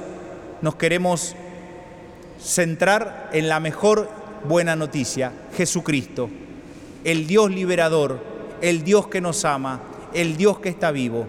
nos 0.61 0.75
queremos 0.75 1.35
centrar 2.39 3.31
en 3.33 3.49
la 3.49 3.59
mejor 3.59 4.22
buena 4.47 4.75
noticia, 4.75 5.31
Jesucristo, 5.55 6.29
el 7.03 7.27
Dios 7.27 7.51
liberador, 7.51 8.19
el 8.61 8.83
Dios 8.83 9.07
que 9.07 9.21
nos 9.21 9.45
ama, 9.45 9.81
el 10.13 10.37
Dios 10.37 10.59
que 10.59 10.69
está 10.69 10.91
vivo. 10.91 11.25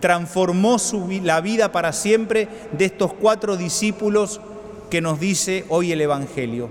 Transformó 0.00 0.76
la 1.22 1.40
vida 1.40 1.72
para 1.72 1.92
siempre 1.92 2.48
de 2.72 2.86
estos 2.86 3.12
cuatro 3.12 3.56
discípulos 3.56 4.40
que 4.90 5.00
nos 5.00 5.20
dice 5.20 5.64
hoy 5.68 5.92
el 5.92 6.00
Evangelio, 6.00 6.68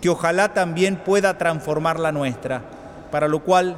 que 0.00 0.08
ojalá 0.08 0.54
también 0.54 0.96
pueda 0.96 1.36
transformar 1.38 1.98
la 1.98 2.12
nuestra, 2.12 2.62
para 3.10 3.28
lo 3.28 3.42
cual 3.42 3.76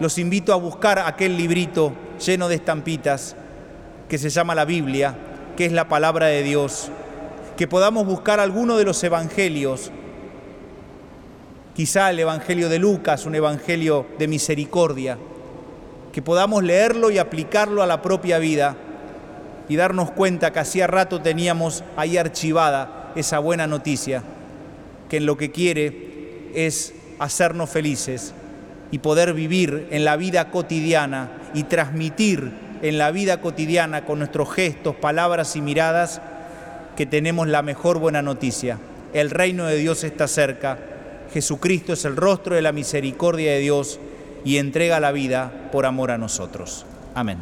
los 0.00 0.18
invito 0.18 0.52
a 0.52 0.56
buscar 0.56 0.98
aquel 0.98 1.36
librito 1.36 1.92
lleno 2.24 2.48
de 2.48 2.56
estampitas 2.56 3.36
que 4.08 4.18
se 4.18 4.30
llama 4.30 4.54
la 4.54 4.64
Biblia, 4.64 5.14
que 5.56 5.66
es 5.66 5.72
la 5.72 5.88
palabra 5.88 6.26
de 6.26 6.42
Dios, 6.42 6.90
que 7.56 7.66
podamos 7.66 8.06
buscar 8.06 8.40
alguno 8.40 8.76
de 8.76 8.84
los 8.84 9.02
evangelios, 9.04 9.90
quizá 11.74 12.10
el 12.10 12.20
Evangelio 12.20 12.68
de 12.68 12.78
Lucas, 12.78 13.26
un 13.26 13.34
Evangelio 13.34 14.06
de 14.18 14.28
misericordia, 14.28 15.18
que 16.12 16.22
podamos 16.22 16.62
leerlo 16.62 17.10
y 17.10 17.18
aplicarlo 17.18 17.82
a 17.82 17.86
la 17.86 18.02
propia 18.02 18.38
vida 18.38 18.76
y 19.68 19.76
darnos 19.76 20.10
cuenta 20.10 20.52
que 20.52 20.58
hacía 20.58 20.86
rato 20.86 21.22
teníamos 21.22 21.82
ahí 21.96 22.18
archivada 22.18 23.12
esa 23.16 23.38
buena 23.38 23.66
noticia, 23.66 24.22
que 25.08 25.18
en 25.18 25.26
lo 25.26 25.36
que 25.36 25.50
quiere 25.50 26.50
es 26.54 26.94
hacernos 27.18 27.70
felices 27.70 28.34
y 28.90 28.98
poder 28.98 29.32
vivir 29.32 29.88
en 29.90 30.04
la 30.04 30.16
vida 30.16 30.50
cotidiana 30.50 31.30
y 31.54 31.62
transmitir 31.64 32.52
en 32.82 32.98
la 32.98 33.10
vida 33.10 33.40
cotidiana 33.40 34.04
con 34.04 34.18
nuestros 34.18 34.52
gestos, 34.52 34.96
palabras 34.96 35.56
y 35.56 35.62
miradas 35.62 36.20
que 36.96 37.06
tenemos 37.06 37.48
la 37.48 37.62
mejor 37.62 37.98
buena 37.98 38.20
noticia. 38.20 38.78
El 39.14 39.30
reino 39.30 39.66
de 39.66 39.76
Dios 39.76 40.04
está 40.04 40.28
cerca. 40.28 40.78
Jesucristo 41.32 41.92
es 41.92 42.04
el 42.04 42.16
rostro 42.16 42.54
de 42.54 42.62
la 42.62 42.72
misericordia 42.72 43.52
de 43.52 43.60
Dios 43.60 43.98
y 44.44 44.58
entrega 44.58 45.00
la 45.00 45.12
vida 45.12 45.70
por 45.72 45.86
amor 45.86 46.10
a 46.10 46.18
nosotros. 46.18 46.84
Amén. 47.14 47.38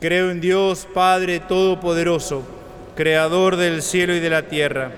Creo 0.00 0.30
en 0.30 0.40
Dios 0.40 0.86
Padre 0.94 1.40
Todopoderoso 1.40 2.44
Creador 2.98 3.54
del 3.54 3.82
cielo 3.82 4.12
y 4.12 4.18
de 4.18 4.28
la 4.28 4.48
tierra. 4.48 4.90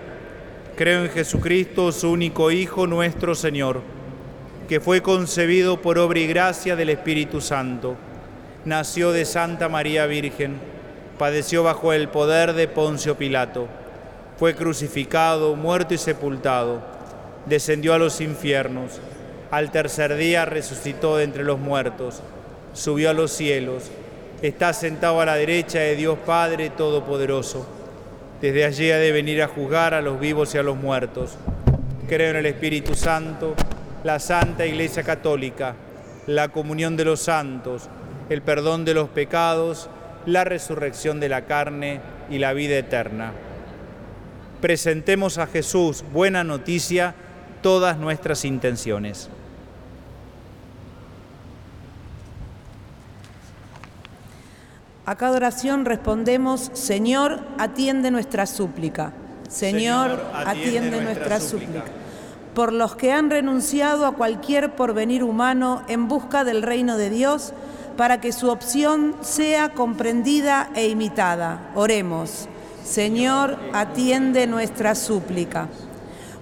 Creo 0.75 1.05
en 1.05 1.11
Jesucristo, 1.11 1.93
su 1.93 2.11
único 2.11 2.51
Hijo, 2.51 2.87
nuestro 2.87 3.35
Señor, 3.35 3.83
que 4.71 4.79
fue 4.79 5.03
concebido 5.03 5.83
por 5.83 5.99
obra 5.99 6.21
y 6.21 6.29
gracia 6.29 6.77
del 6.77 6.91
Espíritu 6.91 7.41
Santo. 7.41 7.97
Nació 8.65 9.11
de 9.11 9.25
Santa 9.25 9.69
María 9.69 10.07
Virgen, 10.07 10.61
padeció 11.19 11.65
bajo 11.65 11.93
el 11.93 12.09
poder 12.09 12.53
de 12.53 12.69
Poncio 12.69 13.17
Pilato, 13.17 13.67
fue 14.39 14.55
crucificado, 14.55 15.57
muerto 15.57 15.95
y 15.95 15.99
sepultado, 15.99 16.83
descendió 17.47 17.95
a 17.95 17.99
los 17.99 18.21
infiernos, 18.21 19.01
al 19.51 19.73
tercer 19.73 20.15
día 20.15 20.45
resucitó 20.45 21.17
de 21.17 21.25
entre 21.25 21.43
los 21.43 21.59
muertos, 21.59 22.23
subió 22.73 23.11
a 23.11 23.13
los 23.13 23.33
cielos, 23.33 23.91
está 24.41 24.73
sentado 24.73 25.21
a 25.21 25.27
la 25.27 25.35
derecha 25.35 25.81
de 25.81 25.97
Dios 25.97 26.17
Padre 26.25 26.71
Todopoderoso 26.71 27.67
desde 28.41 28.65
allí 28.65 28.91
ha 28.91 28.99
de 28.99 29.13
venir 29.13 29.43
a 29.43 29.49
juzgar 29.49 29.93
a 29.93 30.01
los 30.01 30.19
vivos 30.19 30.55
y 30.55 30.59
a 30.59 30.63
los 30.63 30.75
muertos. 30.75 31.37
Creo 32.09 32.31
en 32.31 32.37
el 32.37 32.47
Espíritu 32.47 32.95
Santo, 32.95 33.55
la 34.05 34.19
Santa 34.19 34.67
Iglesia 34.67 35.03
Católica, 35.03 35.75
la 36.27 36.49
comunión 36.49 36.97
de 36.97 37.05
los 37.05 37.21
santos, 37.21 37.89
el 38.29 38.43
perdón 38.43 38.85
de 38.85 38.95
los 38.95 39.09
pecados, 39.09 39.91
la 40.27 40.45
resurrección 40.45 41.21
de 41.21 41.29
la 41.29 41.47
carne 41.47 42.01
y 42.31 42.39
la 42.39 42.53
vida 42.53 42.77
eterna. 42.77 43.33
Presentemos 44.61 45.39
a 45.39 45.47
Jesús, 45.47 46.05
buena 46.13 46.45
noticia, 46.45 47.15
todas 47.63 47.99
nuestras 47.99 48.45
intenciones. 48.45 49.31
A 55.07 55.17
cada 55.17 55.37
oración 55.37 55.87
respondemos, 55.87 56.71
Señor, 56.75 57.41
atiende 57.59 58.13
nuestra 58.13 58.47
súplica. 58.47 59.13
Señor, 59.49 60.23
atiende, 60.33 61.01
nuestra, 61.01 61.41
súplica. 61.41 61.83
Por 62.55 62.73
los 62.73 62.97
que 62.97 63.13
han 63.13 63.31
renunciado 63.31 64.07
a 64.07 64.13
cualquier 64.13 64.75
porvenir 64.75 65.23
humano 65.23 65.83
en 65.89 66.09
busca 66.09 66.45
del 66.45 66.63
reino 66.63 66.97
de 66.97 67.11
Dios, 67.11 67.53
para 67.97 68.21
que 68.21 68.33
su 68.33 68.51
opción 68.51 69.15
sea 69.21 69.75
comprendida 69.75 70.71
e 70.75 70.89
imitada. 70.89 71.71
Oremos. 71.75 72.49
Señor, 72.85 73.59
atiende 73.73 74.47
nuestra 74.47 74.95
súplica. 74.95 75.69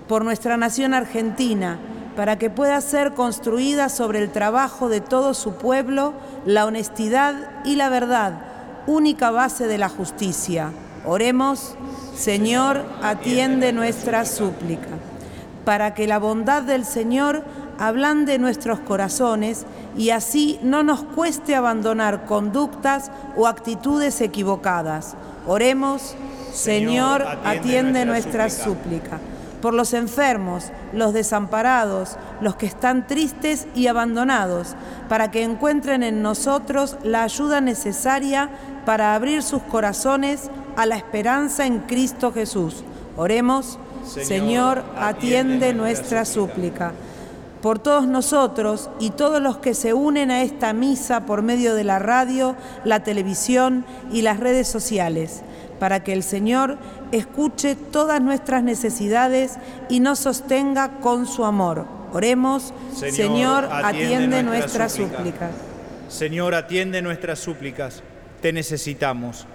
Por 0.06 0.24
nuestra 0.24 0.56
nación 0.56 0.94
argentina, 0.94 1.78
para 2.16 2.38
que 2.38 2.48
pueda 2.48 2.80
ser 2.80 3.12
construida 3.14 3.88
sobre 3.88 4.20
el 4.20 4.30
trabajo 4.30 4.88
de 4.88 5.00
todo 5.00 5.34
su 5.34 5.54
pueblo, 5.54 6.14
la 6.46 6.64
honestidad 6.64 7.34
y 7.64 7.76
la 7.76 7.88
verdad 7.88 8.48
única 8.88 9.30
base 9.30 9.66
de 9.66 9.78
la 9.78 9.88
justicia. 9.88 10.72
Oremos, 11.04 11.76
Señor, 12.16 12.84
atiende 13.02 13.72
nuestra 13.72 14.24
súplica, 14.24 14.88
para 15.68 15.92
que 15.92 16.06
la 16.06 16.18
bondad 16.18 16.62
del 16.62 16.86
Señor 16.86 17.44
ablande 17.78 18.38
nuestros 18.38 18.80
corazones 18.80 19.66
y 19.98 20.08
así 20.08 20.58
no 20.62 20.82
nos 20.82 21.02
cueste 21.02 21.54
abandonar 21.54 22.24
conductas 22.24 23.10
o 23.36 23.46
actitudes 23.46 24.22
equivocadas. 24.22 25.14
Oremos, 25.46 26.14
Señor, 26.54 27.22
atiende, 27.44 28.06
nuestra, 28.06 28.48
súplica 28.48 29.18
por 29.60 29.74
los 29.74 29.92
enfermos, 29.92 30.72
los 30.94 31.12
desamparados, 31.12 32.16
los 32.40 32.56
que 32.56 32.64
están 32.64 33.06
tristes 33.06 33.66
y 33.74 33.88
abandonados, 33.88 34.74
para 35.10 35.30
que 35.30 35.42
encuentren 35.42 36.02
en 36.02 36.22
nosotros 36.22 36.96
la 37.02 37.24
ayuda 37.24 37.60
necesaria 37.60 38.48
para 38.86 39.14
abrir 39.14 39.42
sus 39.42 39.60
corazones 39.64 40.50
a 40.78 40.86
la 40.86 40.96
esperanza 40.96 41.66
en 41.66 41.80
Cristo 41.80 42.32
Jesús. 42.32 42.84
Oremos, 43.18 43.78
Señor, 44.06 44.82
atiende 44.96 45.74
nuestra 45.74 46.24
súplica. 46.24 46.92
Por 47.62 47.80
todos 47.80 48.06
nosotros 48.06 48.88
y 49.00 49.10
todos 49.10 49.42
los 49.42 49.58
que 49.58 49.74
se 49.74 49.92
unen 49.92 50.30
a 50.30 50.42
esta 50.42 50.72
misa 50.72 51.26
por 51.26 51.42
medio 51.42 51.74
de 51.74 51.82
la 51.82 51.98
radio, 51.98 52.54
la 52.84 53.02
televisión 53.02 53.84
y 54.12 54.22
las 54.22 54.38
redes 54.38 54.68
sociales 54.68 55.42
para 55.78 56.02
que 56.02 56.12
el 56.12 56.22
Señor 56.22 56.78
escuche 57.12 57.76
todas 57.76 58.20
nuestras 58.20 58.62
necesidades 58.62 59.56
y 59.88 60.00
nos 60.00 60.18
sostenga 60.18 61.00
con 61.00 61.26
su 61.26 61.44
amor. 61.44 61.86
Oremos, 62.12 62.72
Señor, 62.94 63.68
atiende, 63.70 64.42
nuestras 64.42 64.92
súplicas. 64.92 65.50
Señor, 66.08 66.54
atiende 66.54 67.02
nuestras 67.02 67.38
súplicas. 67.38 68.02
Te 68.40 68.52
necesitamos. 68.52 69.46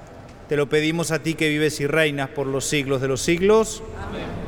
Te 0.47 0.57
lo 0.57 0.67
pedimos 0.67 1.11
a 1.11 1.19
ti 1.19 1.35
que 1.35 1.49
vives 1.49 1.79
y 1.79 1.87
reinas 1.87 2.29
por 2.29 2.47
los 2.47 2.65
siglos 2.65 3.01
de 3.01 3.07
los 3.07 3.21
siglos. 3.21 3.81
Amén. 3.97 4.42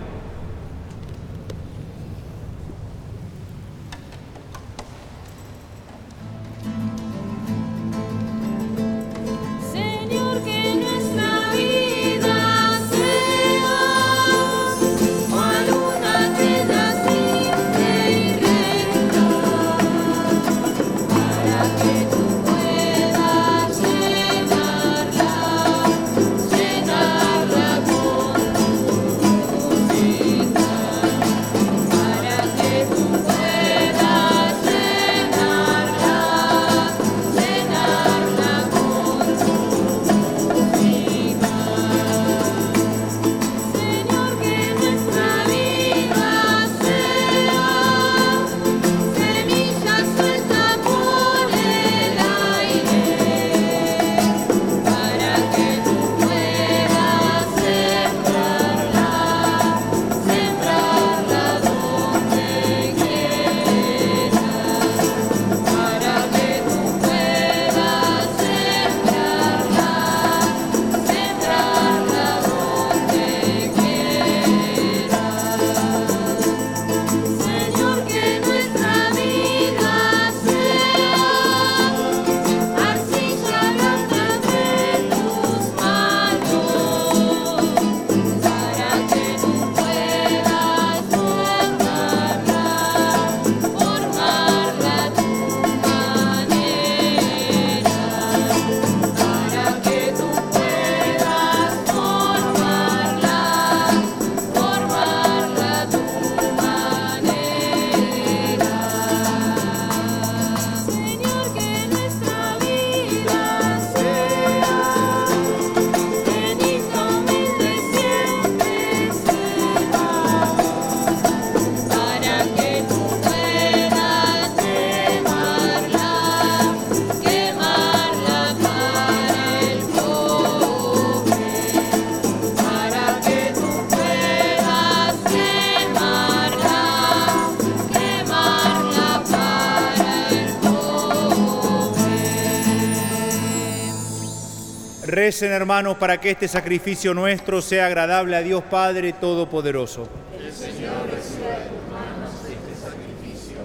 Recen 145.25 145.51
hermanos 145.51 145.97
para 145.97 146.21
que 146.21 146.29
este 146.29 146.47
sacrificio 146.47 147.11
nuestro 147.15 147.59
sea 147.59 147.87
agradable 147.87 148.35
a 148.35 148.43
Dios 148.43 148.63
Padre 148.69 149.11
Todopoderoso. 149.11 150.07
El 150.37 150.53
Señor 150.53 151.09
reciba 151.09 151.47
de 151.47 151.65
tus 151.65 151.91
manos 151.91 152.29
este 152.43 152.75
sacrificio 152.79 153.57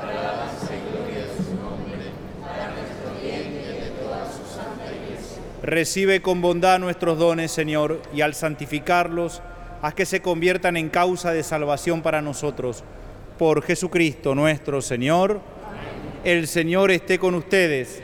para 0.00 0.14
la 0.14 0.46
y 0.64 0.96
gloria 0.96 1.26
de 1.26 1.36
su 1.36 1.54
nombre, 1.56 2.08
para 2.40 2.70
nuestro 2.70 3.20
bien 3.20 3.52
y 3.52 3.80
de 3.82 3.90
toda 4.02 4.24
su 4.32 4.50
santa 4.50 4.86
iglesia. 4.86 5.42
Recibe 5.62 6.22
con 6.22 6.40
bondad 6.40 6.78
nuestros 6.78 7.18
dones, 7.18 7.52
Señor, 7.52 8.00
y 8.14 8.22
al 8.22 8.32
santificarlos, 8.32 9.42
haz 9.82 9.92
que 9.92 10.06
se 10.06 10.22
conviertan 10.22 10.78
en 10.78 10.88
causa 10.88 11.32
de 11.32 11.42
salvación 11.42 12.00
para 12.00 12.22
nosotros. 12.22 12.82
Por 13.36 13.62
Jesucristo 13.62 14.34
nuestro 14.34 14.80
Señor. 14.80 15.42
El 16.24 16.48
Señor 16.48 16.90
esté 16.90 17.18
con 17.18 17.34
ustedes. 17.34 18.00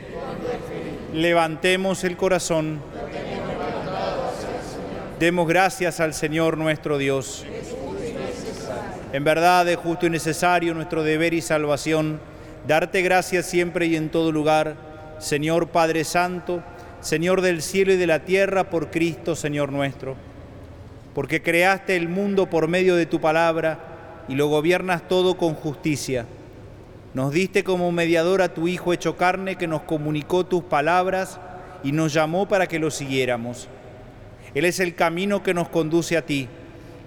Levantemos 1.15 2.03
el 2.03 2.15
corazón. 2.15 2.90
Demos 5.21 5.47
gracias 5.47 5.99
al 5.99 6.15
Señor 6.15 6.57
nuestro 6.57 6.97
Dios. 6.97 7.45
En 9.13 9.23
verdad 9.23 9.69
es 9.69 9.77
justo 9.77 10.07
y 10.07 10.09
necesario 10.09 10.73
nuestro 10.73 11.03
deber 11.03 11.35
y 11.35 11.41
salvación 11.41 12.19
darte 12.67 13.03
gracias 13.03 13.45
siempre 13.45 13.85
y 13.85 13.95
en 13.95 14.09
todo 14.09 14.31
lugar, 14.31 14.75
Señor 15.19 15.67
Padre 15.67 16.05
Santo, 16.05 16.63
Señor 17.01 17.41
del 17.41 17.61
cielo 17.61 17.93
y 17.93 17.97
de 17.97 18.07
la 18.07 18.25
tierra, 18.25 18.71
por 18.71 18.89
Cristo, 18.89 19.35
Señor 19.35 19.71
nuestro. 19.71 20.15
Porque 21.13 21.43
creaste 21.43 21.95
el 21.95 22.09
mundo 22.09 22.49
por 22.49 22.67
medio 22.67 22.95
de 22.95 23.05
tu 23.05 23.21
palabra 23.21 24.23
y 24.27 24.33
lo 24.33 24.47
gobiernas 24.47 25.07
todo 25.07 25.37
con 25.37 25.53
justicia. 25.53 26.25
Nos 27.13 27.31
diste 27.31 27.63
como 27.63 27.91
mediador 27.91 28.41
a 28.41 28.55
tu 28.55 28.67
Hijo 28.67 28.91
hecho 28.91 29.17
carne 29.17 29.55
que 29.55 29.67
nos 29.67 29.83
comunicó 29.83 30.47
tus 30.47 30.63
palabras 30.63 31.39
y 31.83 31.91
nos 31.91 32.11
llamó 32.11 32.47
para 32.47 32.65
que 32.65 32.79
lo 32.79 32.89
siguiéramos. 32.89 33.69
Él 34.53 34.65
es 34.65 34.79
el 34.79 34.95
camino 34.95 35.43
que 35.43 35.53
nos 35.53 35.69
conduce 35.69 36.17
a 36.17 36.25
ti, 36.25 36.47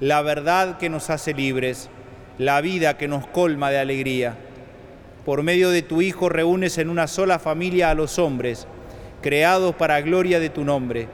la 0.01 0.23
verdad 0.23 0.79
que 0.79 0.89
nos 0.89 1.11
hace 1.11 1.35
libres, 1.35 1.91
la 2.39 2.61
vida 2.61 2.97
que 2.97 3.09
nos 3.09 3.27
colma 3.27 3.71
de 3.71 3.79
alegría. 3.79 4.37
Por 5.25 5.43
medio 5.43 5.71
de 5.71 5.83
tu 5.83 6.03
Hijo 6.03 6.29
reúnes 6.29 6.79
en 6.79 6.89
una 6.89 7.07
sola 7.07 7.39
familia 7.39 7.91
a 7.91 7.95
los 7.95 8.19
hombres, 8.19 8.67
creados 9.23 9.75
para 9.75 10.01
gloria 10.01 10.41
de 10.41 10.51
tu 10.51 10.65
nombre, 10.65 11.09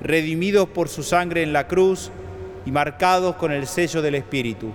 redimidos 0.00 0.68
por 0.68 0.88
su 0.88 1.02
sangre 1.02 1.42
en 1.42 1.52
la 1.52 1.66
cruz 1.66 2.10
y 2.66 2.70
marcados 2.70 3.36
con 3.36 3.50
el 3.52 3.66
sello 3.66 4.02
del 4.02 4.16
Espíritu. 4.16 4.72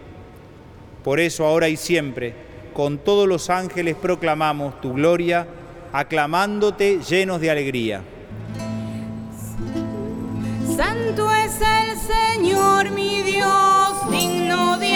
Por 1.03 1.19
eso 1.19 1.45
ahora 1.45 1.69
y 1.69 1.77
siempre, 1.77 2.33
con 2.73 2.97
todos 2.97 3.27
los 3.27 3.49
ángeles 3.49 3.95
proclamamos 3.95 4.81
tu 4.81 4.93
gloria, 4.93 5.47
aclamándote 5.91 6.99
llenos 7.07 7.39
de 7.39 7.51
alegría. 7.51 8.01
Santo 10.65 11.30
es 11.32 11.60
el 11.62 11.97
Señor 11.99 12.89
mi 12.91 13.21
Dios, 13.21 14.10
digno 14.10 14.78
de 14.78 14.95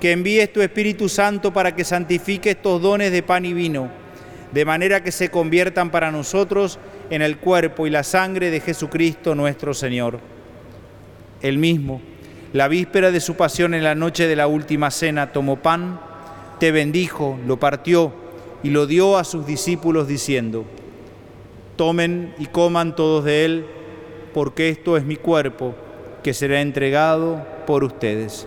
que 0.00 0.12
envíes 0.12 0.52
tu 0.52 0.60
Espíritu 0.62 1.08
Santo 1.08 1.52
para 1.52 1.74
que 1.74 1.84
santifique 1.84 2.50
estos 2.50 2.82
dones 2.82 3.12
de 3.12 3.22
pan 3.22 3.44
y 3.44 3.52
vino, 3.52 3.90
de 4.52 4.64
manera 4.64 5.02
que 5.02 5.12
se 5.12 5.30
conviertan 5.30 5.90
para 5.90 6.10
nosotros 6.10 6.78
en 7.10 7.22
el 7.22 7.38
cuerpo 7.38 7.86
y 7.86 7.90
la 7.90 8.02
sangre 8.02 8.50
de 8.50 8.60
Jesucristo 8.60 9.34
nuestro 9.34 9.74
Señor. 9.74 10.20
Él 11.42 11.58
mismo, 11.58 12.00
la 12.52 12.68
víspera 12.68 13.10
de 13.10 13.20
su 13.20 13.34
pasión 13.34 13.74
en 13.74 13.84
la 13.84 13.94
noche 13.94 14.26
de 14.26 14.36
la 14.36 14.46
última 14.46 14.90
cena, 14.90 15.32
tomó 15.32 15.56
pan, 15.56 16.00
te 16.58 16.72
bendijo, 16.72 17.38
lo 17.46 17.58
partió 17.58 18.12
y 18.62 18.70
lo 18.70 18.86
dio 18.86 19.18
a 19.18 19.24
sus 19.24 19.46
discípulos 19.46 20.08
diciendo, 20.08 20.64
tomen 21.76 22.34
y 22.38 22.46
coman 22.46 22.96
todos 22.96 23.24
de 23.24 23.44
él, 23.44 23.66
porque 24.32 24.68
esto 24.68 24.96
es 24.96 25.04
mi 25.04 25.16
cuerpo 25.16 25.74
que 26.22 26.34
será 26.34 26.60
entregado 26.60 27.46
por 27.66 27.84
ustedes. 27.84 28.46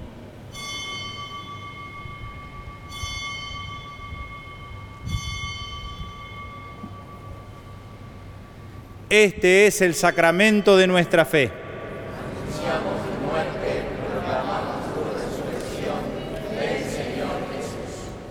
Este 9.11 9.67
es 9.67 9.81
el 9.81 9.93
sacramento 9.93 10.77
de 10.77 10.87
nuestra 10.87 11.25
fe. 11.25 11.51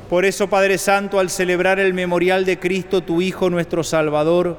Por 0.08 0.24
eso, 0.24 0.48
Padre 0.48 0.78
Santo, 0.78 1.18
al 1.18 1.28
celebrar 1.28 1.80
el 1.80 1.92
memorial 1.92 2.46
de 2.46 2.58
Cristo, 2.58 3.02
tu 3.02 3.20
Hijo, 3.20 3.50
nuestro 3.50 3.84
Salvador, 3.84 4.56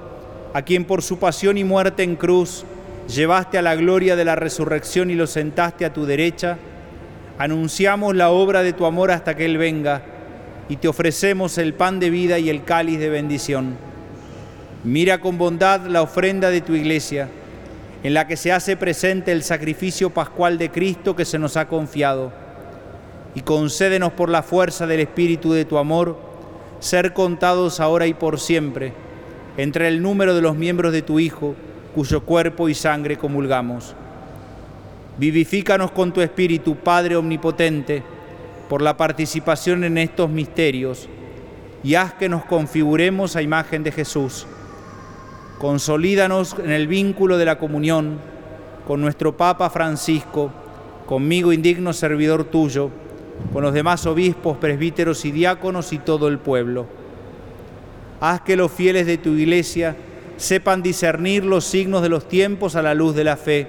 a 0.54 0.62
quien 0.62 0.86
por 0.86 1.02
su 1.02 1.18
pasión 1.18 1.58
y 1.58 1.64
muerte 1.64 2.04
en 2.04 2.16
cruz 2.16 2.66
llevaste 3.08 3.58
a 3.58 3.64
la 3.64 3.76
gloria 3.76 4.16
de 4.16 4.24
la 4.24 4.36
resurrección 4.36 5.10
y 5.10 5.16
lo 5.16 5.26
sentaste 5.26 5.86
a 5.86 5.94
tu 5.94 6.06
derecha, 6.06 6.60
anunciamos 7.40 8.16
la 8.16 8.30
obra 8.30 8.62
de 8.62 8.74
tu 8.74 8.86
amor 8.86 9.10
hasta 9.10 9.36
que 9.36 9.46
Él 9.46 9.58
venga 9.58 10.04
y 10.70 10.76
te 10.76 10.88
ofrecemos 10.88 11.58
el 11.58 11.74
pan 11.74 12.00
de 12.00 12.12
vida 12.12 12.38
y 12.38 12.52
el 12.52 12.64
cáliz 12.64 13.00
de 13.00 13.10
bendición. 13.10 13.91
Mira 14.84 15.20
con 15.20 15.38
bondad 15.38 15.86
la 15.86 16.02
ofrenda 16.02 16.50
de 16.50 16.62
tu 16.62 16.74
iglesia, 16.74 17.30
en 18.04 18.13
la 18.13 18.28
que 18.28 18.38
se 18.38 18.52
hace 18.52 18.76
presente 18.78 19.32
el 19.32 19.44
sacrificio 19.44 20.10
pascual 20.10 20.58
de 20.58 20.72
Cristo 20.72 21.15
que 21.15 21.26
se 21.26 21.38
nos 21.38 21.56
ha 21.56 21.67
confiado, 21.67 22.32
y 23.36 23.41
concédenos 23.41 24.13
por 24.13 24.30
la 24.30 24.41
fuerza 24.41 24.88
del 24.88 25.02
Espíritu 25.02 25.54
de 25.54 25.65
tu 25.65 25.78
amor, 25.78 26.17
ser 26.80 27.13
contados 27.13 27.80
ahora 27.80 28.08
y 28.08 28.13
por 28.13 28.39
siempre 28.39 28.94
entre 29.58 29.88
el 29.88 30.02
número 30.02 30.34
de 30.34 30.41
los 30.41 30.56
miembros 30.56 30.94
de 30.94 31.02
tu 31.02 31.20
Hijo, 31.20 31.56
cuyo 31.94 32.22
cuerpo 32.24 32.70
y 32.70 32.74
sangre 32.74 33.17
comulgamos. 33.17 33.96
Vivifícanos 35.17 35.91
con 35.91 36.13
tu 36.13 36.22
Espíritu, 36.22 36.76
Padre 36.78 37.17
Omnipotente, 37.17 38.01
por 38.70 38.82
la 38.82 38.95
participación 38.95 39.84
en 39.84 39.97
estos 39.97 40.30
misterios, 40.30 41.10
y 41.84 41.95
haz 41.95 42.14
que 42.14 42.30
nos 42.30 42.45
configuremos 42.45 43.36
a 43.36 43.41
imagen 43.41 43.84
de 43.84 43.91
Jesús. 43.91 44.47
Consolídanos 45.62 46.55
en 46.57 46.72
el 46.72 46.88
vínculo 46.88 47.38
de 47.38 47.45
la 47.45 47.59
comunión 47.59 48.18
con 48.88 48.99
nuestro 48.99 49.38
Papa 49.38 49.70
Francisco, 49.70 50.51
conmigo 51.05 51.53
indigno 51.53 51.93
servidor 51.93 52.45
tuyo, 52.45 52.89
con 53.53 53.62
los 53.62 53.72
demás 53.72 54.07
obispos, 54.07 54.57
presbíteros 54.57 55.24
y 55.24 55.32
diáconos 55.32 55.93
y 55.93 55.99
todo 55.99 56.30
el 56.30 56.39
pueblo. 56.39 56.88
Haz 58.22 58.41
que 58.41 58.55
los 58.55 58.72
fieles 58.72 59.05
de 59.05 59.20
tu 59.20 59.36
iglesia 59.36 59.95
sepan 60.36 60.82
discernir 60.82 61.45
los 61.45 61.64
signos 61.64 62.01
de 62.01 62.09
los 62.09 62.28
tiempos 62.28 62.76
a 62.76 62.82
la 62.82 62.95
luz 62.95 63.14
de 63.14 63.24
la 63.24 63.38
fe 63.38 63.68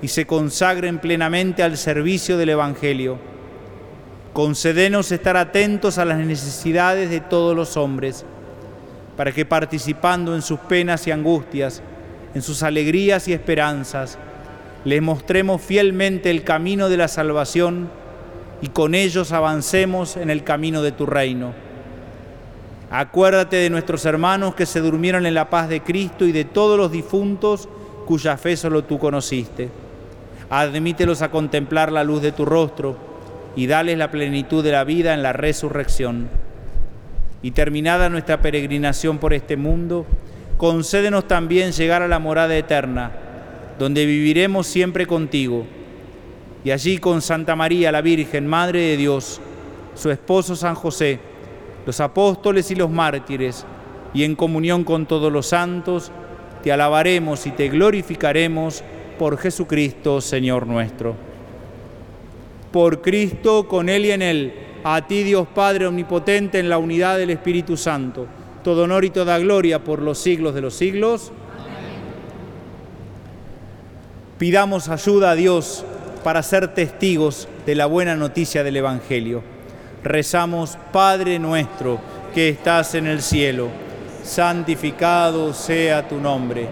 y 0.00 0.08
se 0.08 0.24
consagren 0.24 0.98
plenamente 0.98 1.62
al 1.62 1.76
servicio 1.76 2.38
del 2.38 2.48
Evangelio. 2.48 3.18
Concedenos 4.32 5.12
estar 5.12 5.36
atentos 5.36 5.98
a 5.98 6.06
las 6.06 6.20
necesidades 6.20 7.10
de 7.10 7.20
todos 7.20 7.54
los 7.54 7.76
hombres, 7.76 8.24
para 9.22 9.30
que 9.30 9.44
participando 9.44 10.34
en 10.34 10.42
sus 10.42 10.58
penas 10.58 11.06
y 11.06 11.12
angustias, 11.12 11.80
en 12.34 12.42
sus 12.42 12.64
alegrías 12.64 13.28
y 13.28 13.32
esperanzas, 13.32 14.18
les 14.84 15.00
mostremos 15.00 15.62
fielmente 15.62 16.28
el 16.28 16.42
camino 16.42 16.88
de 16.88 16.96
la 16.96 17.06
salvación 17.06 17.88
y 18.62 18.70
con 18.70 18.96
ellos 18.96 19.30
avancemos 19.30 20.16
en 20.16 20.28
el 20.28 20.42
camino 20.42 20.82
de 20.82 20.90
tu 20.90 21.06
reino. 21.06 21.52
Acuérdate 22.90 23.58
de 23.58 23.70
nuestros 23.70 24.04
hermanos 24.06 24.56
que 24.56 24.66
se 24.66 24.80
durmieron 24.80 25.24
en 25.24 25.34
la 25.34 25.48
paz 25.50 25.68
de 25.68 25.82
Cristo 25.82 26.26
y 26.26 26.32
de 26.32 26.44
todos 26.44 26.76
los 26.76 26.90
difuntos 26.90 27.68
cuya 28.06 28.36
fe 28.36 28.56
solo 28.56 28.82
tú 28.82 28.98
conociste. 28.98 29.68
Admítelos 30.50 31.22
a 31.22 31.30
contemplar 31.30 31.92
la 31.92 32.02
luz 32.02 32.22
de 32.22 32.32
tu 32.32 32.44
rostro 32.44 32.96
y 33.54 33.68
dales 33.68 33.96
la 33.98 34.10
plenitud 34.10 34.64
de 34.64 34.72
la 34.72 34.82
vida 34.82 35.14
en 35.14 35.22
la 35.22 35.32
resurrección. 35.32 36.28
Y 37.42 37.50
terminada 37.50 38.08
nuestra 38.08 38.40
peregrinación 38.40 39.18
por 39.18 39.34
este 39.34 39.56
mundo, 39.56 40.06
concédenos 40.56 41.26
también 41.26 41.72
llegar 41.72 42.02
a 42.02 42.08
la 42.08 42.20
morada 42.20 42.56
eterna, 42.56 43.10
donde 43.78 44.06
viviremos 44.06 44.66
siempre 44.66 45.06
contigo. 45.06 45.66
Y 46.64 46.70
allí 46.70 46.98
con 46.98 47.20
Santa 47.20 47.56
María, 47.56 47.90
la 47.90 48.00
Virgen, 48.00 48.46
Madre 48.46 48.80
de 48.80 48.96
Dios, 48.96 49.40
su 49.94 50.10
esposo 50.10 50.54
San 50.54 50.76
José, 50.76 51.18
los 51.84 52.00
apóstoles 52.00 52.70
y 52.70 52.76
los 52.76 52.90
mártires, 52.90 53.66
y 54.14 54.24
en 54.24 54.36
comunión 54.36 54.84
con 54.84 55.06
todos 55.06 55.32
los 55.32 55.46
santos, 55.46 56.12
te 56.62 56.70
alabaremos 56.70 57.46
y 57.46 57.50
te 57.50 57.68
glorificaremos 57.68 58.84
por 59.18 59.38
Jesucristo, 59.38 60.20
Señor 60.20 60.66
nuestro. 60.66 61.16
Por 62.70 63.02
Cristo, 63.02 63.66
con 63.66 63.88
Él 63.88 64.06
y 64.06 64.10
en 64.12 64.22
Él, 64.22 64.54
a 64.84 65.06
ti 65.06 65.22
Dios 65.22 65.46
Padre 65.54 65.86
Omnipotente, 65.86 66.58
en 66.58 66.68
la 66.68 66.78
unidad 66.78 67.18
del 67.18 67.30
Espíritu 67.30 67.76
Santo, 67.76 68.26
todo 68.64 68.84
honor 68.84 69.04
y 69.04 69.10
toda 69.10 69.38
gloria 69.38 69.82
por 69.82 70.00
los 70.00 70.18
siglos 70.18 70.54
de 70.54 70.60
los 70.60 70.74
siglos. 70.74 71.32
Pidamos 74.38 74.88
ayuda 74.88 75.30
a 75.30 75.34
Dios 75.34 75.84
para 76.24 76.42
ser 76.42 76.74
testigos 76.74 77.48
de 77.64 77.74
la 77.74 77.86
buena 77.86 78.16
noticia 78.16 78.64
del 78.64 78.76
Evangelio. 78.76 79.42
Rezamos, 80.02 80.78
Padre 80.92 81.38
nuestro, 81.38 82.00
que 82.34 82.48
estás 82.48 82.94
en 82.94 83.06
el 83.06 83.22
cielo, 83.22 83.68
santificado 84.24 85.52
sea 85.52 86.08
tu 86.08 86.16
nombre. 86.16 86.68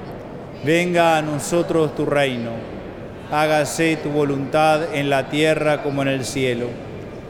Venga 0.64 1.16
a 1.16 1.22
nosotros 1.22 1.94
tu 1.94 2.06
reino. 2.06 2.50
Hágase 3.30 3.96
tu 4.02 4.10
voluntad 4.10 4.94
en 4.94 5.08
la 5.08 5.28
tierra 5.28 5.82
como 5.82 6.02
en 6.02 6.08
el 6.08 6.24
cielo. 6.24 6.66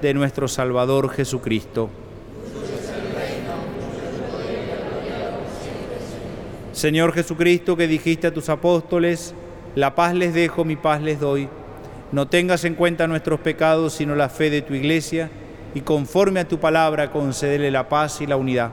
de 0.00 0.14
nuestro 0.14 0.48
Salvador 0.48 1.10
Jesucristo. 1.10 1.90
Señor 6.72 7.12
Jesucristo, 7.12 7.76
que 7.76 7.88
dijiste 7.88 8.28
a 8.28 8.32
tus 8.32 8.48
apóstoles, 8.48 9.34
la 9.74 9.96
paz 9.96 10.14
les 10.14 10.32
dejo, 10.32 10.64
mi 10.64 10.76
paz 10.76 11.02
les 11.02 11.18
doy. 11.18 11.48
No 12.12 12.28
tengas 12.28 12.64
en 12.64 12.74
cuenta 12.74 13.08
nuestros 13.08 13.40
pecados, 13.40 13.94
sino 13.94 14.14
la 14.14 14.28
fe 14.28 14.48
de 14.48 14.62
tu 14.62 14.74
iglesia, 14.74 15.28
y 15.74 15.80
conforme 15.80 16.40
a 16.40 16.48
tu 16.48 16.58
palabra 16.58 17.10
concédele 17.10 17.70
la 17.70 17.88
paz 17.88 18.20
y 18.20 18.26
la 18.26 18.36
unidad. 18.36 18.70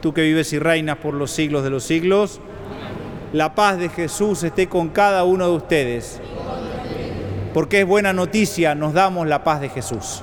Tú 0.00 0.14
que 0.14 0.22
vives 0.22 0.52
y 0.54 0.58
reinas 0.58 0.96
por 0.96 1.12
los 1.12 1.30
siglos 1.30 1.64
de 1.64 1.70
los 1.70 1.84
siglos, 1.84 2.40
la 3.34 3.54
paz 3.54 3.78
de 3.78 3.90
Jesús 3.90 4.42
esté 4.42 4.68
con 4.68 4.88
cada 4.88 5.24
uno 5.24 5.46
de 5.46 5.54
ustedes. 5.56 6.20
Porque 7.52 7.80
es 7.80 7.86
buena 7.86 8.12
noticia, 8.12 8.74
nos 8.74 8.94
damos 8.94 9.26
la 9.26 9.44
paz 9.44 9.60
de 9.60 9.68
Jesús. 9.68 10.22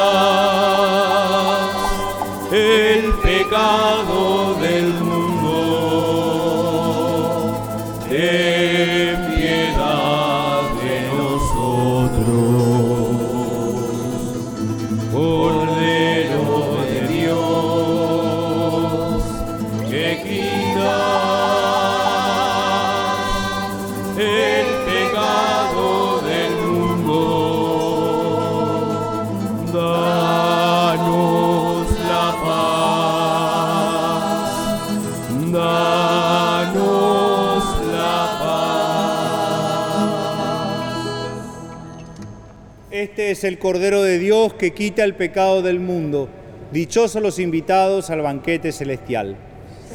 Es 43.31 43.45
el 43.45 43.59
Cordero 43.59 44.03
de 44.03 44.19
Dios 44.19 44.55
que 44.55 44.73
quita 44.73 45.05
el 45.05 45.15
pecado 45.15 45.61
del 45.61 45.79
mundo. 45.79 46.27
Dichosos 46.73 47.21
los 47.21 47.39
invitados 47.39 48.09
al 48.09 48.21
banquete 48.21 48.73
celestial. 48.73 49.37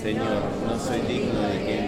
Señor, 0.03 0.25
no 0.67 0.81
soy 0.81 1.01
digno 1.03 1.43
de 1.43 1.59
que 1.67 1.86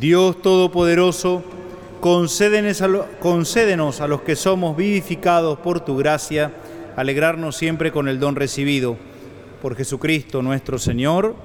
Dios 0.00 0.42
Todopoderoso, 0.42 1.44
concédenos 2.00 2.80
a, 4.00 4.08
los 4.08 4.22
que 4.22 4.34
somos 4.34 4.76
vivificados 4.76 5.60
por 5.60 5.78
tu 5.84 5.96
gracia, 5.96 6.50
alegrarnos 6.96 7.56
siempre 7.56 7.92
con 7.92 8.08
el 8.08 8.18
don 8.18 8.34
recibido. 8.34 8.96
Por 9.62 9.76
Jesucristo 9.76 10.42
nuestro 10.42 10.78
Señor. 10.78 11.36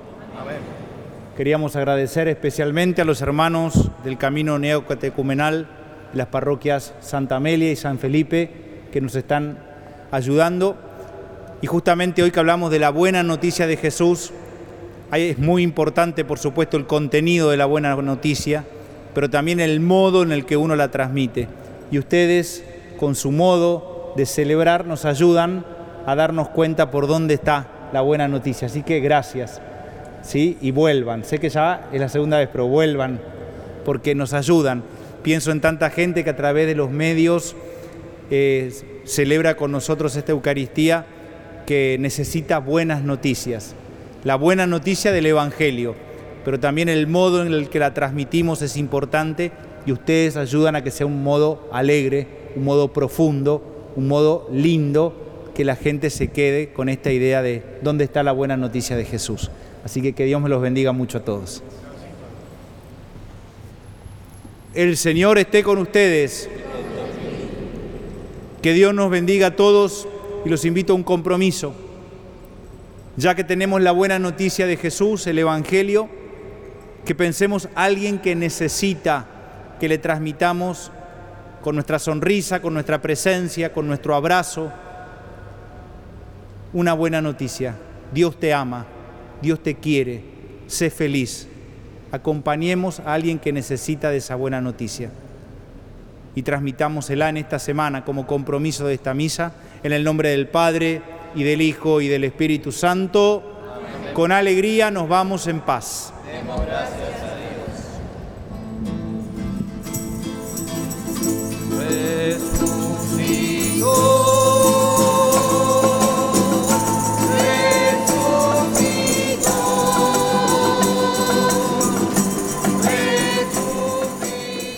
Queríamos 1.37 1.75
agradecer 1.75 2.27
especialmente 2.27 3.03
a 3.03 3.05
los 3.05 3.21
hermanos 3.21 3.91
del 4.03 4.17
Camino 4.17 4.57
Neocatecumenal 4.57 5.67
las 6.13 6.27
parroquias 6.27 6.95
Santa 7.01 7.35
Amelia 7.35 7.71
y 7.71 7.75
San 7.75 7.99
Felipe 7.99 8.49
que 8.91 8.99
nos 8.99 9.13
están 9.15 9.59
ayudando. 10.09 10.75
Y 11.61 11.67
justamente 11.67 12.23
hoy 12.23 12.31
que 12.31 12.39
hablamos 12.39 12.71
de 12.71 12.79
la 12.79 12.89
buena 12.89 13.21
noticia 13.21 13.67
de 13.67 13.77
Jesús, 13.77 14.33
es 15.11 15.37
muy 15.37 15.63
importante, 15.63 16.25
por 16.25 16.39
supuesto, 16.39 16.77
el 16.77 16.87
contenido 16.87 17.49
de 17.49 17.57
la 17.57 17.65
buena 17.65 17.95
noticia, 17.95 18.65
pero 19.13 19.29
también 19.29 19.59
el 19.59 19.79
modo 19.79 20.23
en 20.23 20.31
el 20.31 20.45
que 20.45 20.57
uno 20.57 20.75
la 20.75 20.91
transmite. 20.91 21.47
Y 21.91 21.99
ustedes, 21.99 22.63
con 22.97 23.15
su 23.15 23.31
modo 23.31 24.13
de 24.17 24.25
celebrar, 24.25 24.85
nos 24.85 25.05
ayudan 25.05 25.65
a 26.05 26.15
darnos 26.15 26.49
cuenta 26.49 26.91
por 26.91 27.07
dónde 27.07 27.35
está 27.35 27.67
la 27.93 28.01
buena 28.01 28.27
noticia. 28.27 28.67
Así 28.67 28.83
que 28.83 28.99
gracias. 28.99 29.61
¿sí? 30.25 30.57
Y 30.61 30.71
vuelvan. 30.71 31.23
Sé 31.23 31.39
que 31.39 31.49
ya 31.49 31.87
es 31.91 31.99
la 31.99 32.09
segunda 32.09 32.39
vez, 32.39 32.49
pero 32.51 32.67
vuelvan, 32.67 33.19
porque 33.85 34.15
nos 34.15 34.33
ayudan. 34.33 34.83
Pienso 35.23 35.51
en 35.51 35.61
tanta 35.61 35.89
gente 35.89 36.23
que 36.23 36.29
a 36.29 36.35
través 36.35 36.67
de 36.67 36.75
los 36.75 36.91
medios 36.91 37.55
eh, 38.29 38.71
celebra 39.05 39.55
con 39.55 39.71
nosotros 39.71 40.15
esta 40.15 40.31
Eucaristía 40.31 41.05
que 41.65 41.97
necesita 41.99 42.59
buenas 42.59 43.03
noticias. 43.03 43.75
La 44.25 44.37
buena 44.37 44.65
noticia 44.65 45.11
del 45.11 45.27
Evangelio, 45.27 45.93
pero 46.43 46.59
también 46.59 46.89
el 46.89 47.05
modo 47.05 47.45
en 47.45 47.53
el 47.53 47.69
que 47.69 47.77
la 47.77 47.93
transmitimos 47.93 48.63
es 48.63 48.75
importante 48.75 49.51
y 49.85 49.91
ustedes 49.91 50.35
ayudan 50.35 50.75
a 50.75 50.83
que 50.83 50.89
sea 50.89 51.05
un 51.05 51.21
modo 51.21 51.69
alegre, 51.71 52.27
un 52.55 52.63
modo 52.63 52.91
profundo, 52.91 53.91
un 53.95 54.07
modo 54.07 54.49
lindo, 54.51 55.51
que 55.53 55.63
la 55.63 55.75
gente 55.75 56.09
se 56.09 56.29
quede 56.29 56.73
con 56.73 56.89
esta 56.89 57.11
idea 57.11 57.43
de 57.43 57.63
dónde 57.83 58.03
está 58.03 58.23
la 58.23 58.31
buena 58.31 58.57
noticia 58.57 58.97
de 58.97 59.05
Jesús. 59.05 59.51
Así 59.83 60.01
que 60.01 60.13
que 60.13 60.25
Dios 60.25 60.41
me 60.41 60.49
los 60.49 60.59
bendiga 60.59 60.91
mucho 60.91 61.19
a 61.19 61.21
todos. 61.23 61.61
El 64.73 64.97
Señor 64.97 65.37
esté 65.37 65.61
con 65.61 65.77
ustedes. 65.77 66.49
Que 68.63 68.73
Dios 68.73 68.91
nos 68.95 69.11
bendiga 69.11 69.47
a 69.47 69.55
todos 69.55 70.07
y 70.43 70.49
los 70.49 70.65
invito 70.65 70.93
a 70.93 70.95
un 70.95 71.03
compromiso. 71.03 71.84
Ya 73.17 73.33
que 73.33 73.45
tenemos 73.45 73.81
la 73.81 73.91
buena 73.91 74.19
noticia 74.19 74.67
de 74.67 74.75
Jesús, 74.75 75.25
el 75.27 75.39
Evangelio, 75.39 76.09
que 77.05 77.15
pensemos 77.15 77.69
a 77.73 77.85
alguien 77.85 78.19
que 78.19 78.35
necesita 78.35 79.25
que 79.79 79.87
le 79.87 79.97
transmitamos 79.97 80.91
con 81.61 81.75
nuestra 81.75 81.97
sonrisa, 81.97 82.61
con 82.61 82.73
nuestra 82.73 83.01
presencia, 83.01 83.71
con 83.71 83.87
nuestro 83.87 84.15
abrazo, 84.15 84.71
una 86.73 86.93
buena 86.93 87.21
noticia. 87.21 87.75
Dios 88.13 88.37
te 88.37 88.53
ama, 88.53 88.85
Dios 89.41 89.63
te 89.63 89.75
quiere, 89.75 90.21
sé 90.67 90.89
feliz. 90.89 91.47
Acompañemos 92.11 92.99
a 92.99 93.13
alguien 93.13 93.39
que 93.39 93.53
necesita 93.53 94.09
de 94.09 94.17
esa 94.17 94.35
buena 94.35 94.59
noticia 94.59 95.09
y 96.35 96.41
transmitámosela 96.41 97.29
en 97.29 97.37
esta 97.37 97.59
semana 97.59 98.03
como 98.03 98.27
compromiso 98.27 98.85
de 98.85 98.93
esta 98.93 99.13
misa, 99.13 99.53
en 99.83 99.93
el 99.93 100.03
nombre 100.03 100.29
del 100.29 100.47
Padre 100.47 101.01
y 101.35 101.43
del 101.43 101.61
Hijo 101.61 102.01
y 102.01 102.07
del 102.07 102.23
Espíritu 102.23 102.71
Santo. 102.71 103.43
Con 104.13 104.31
alegría 104.31 104.91
nos 104.91 105.07
vamos 105.09 105.47
en 105.47 105.59
paz. 105.59 106.13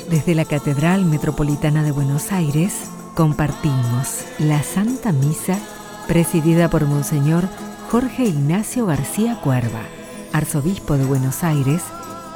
Desde 0.09 0.35
la 0.35 0.45
Catedral 0.45 1.05
Metropolitana 1.05 1.83
de 1.83 1.91
Buenos 1.91 2.31
Aires 2.31 2.73
compartimos 3.13 4.25
la 4.39 4.63
Santa 4.63 5.11
Misa 5.11 5.59
presidida 6.07 6.69
por 6.69 6.85
Monseñor 6.85 7.43
Jorge 7.91 8.23
Ignacio 8.23 8.85
García 8.85 9.39
Cuerva, 9.41 9.81
arzobispo 10.33 10.97
de 10.97 11.05
Buenos 11.05 11.43
Aires 11.43 11.83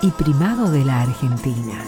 y 0.02 0.12
primado 0.12 0.72
de 0.72 0.86
la 0.86 1.02
Argentina. 1.02 1.84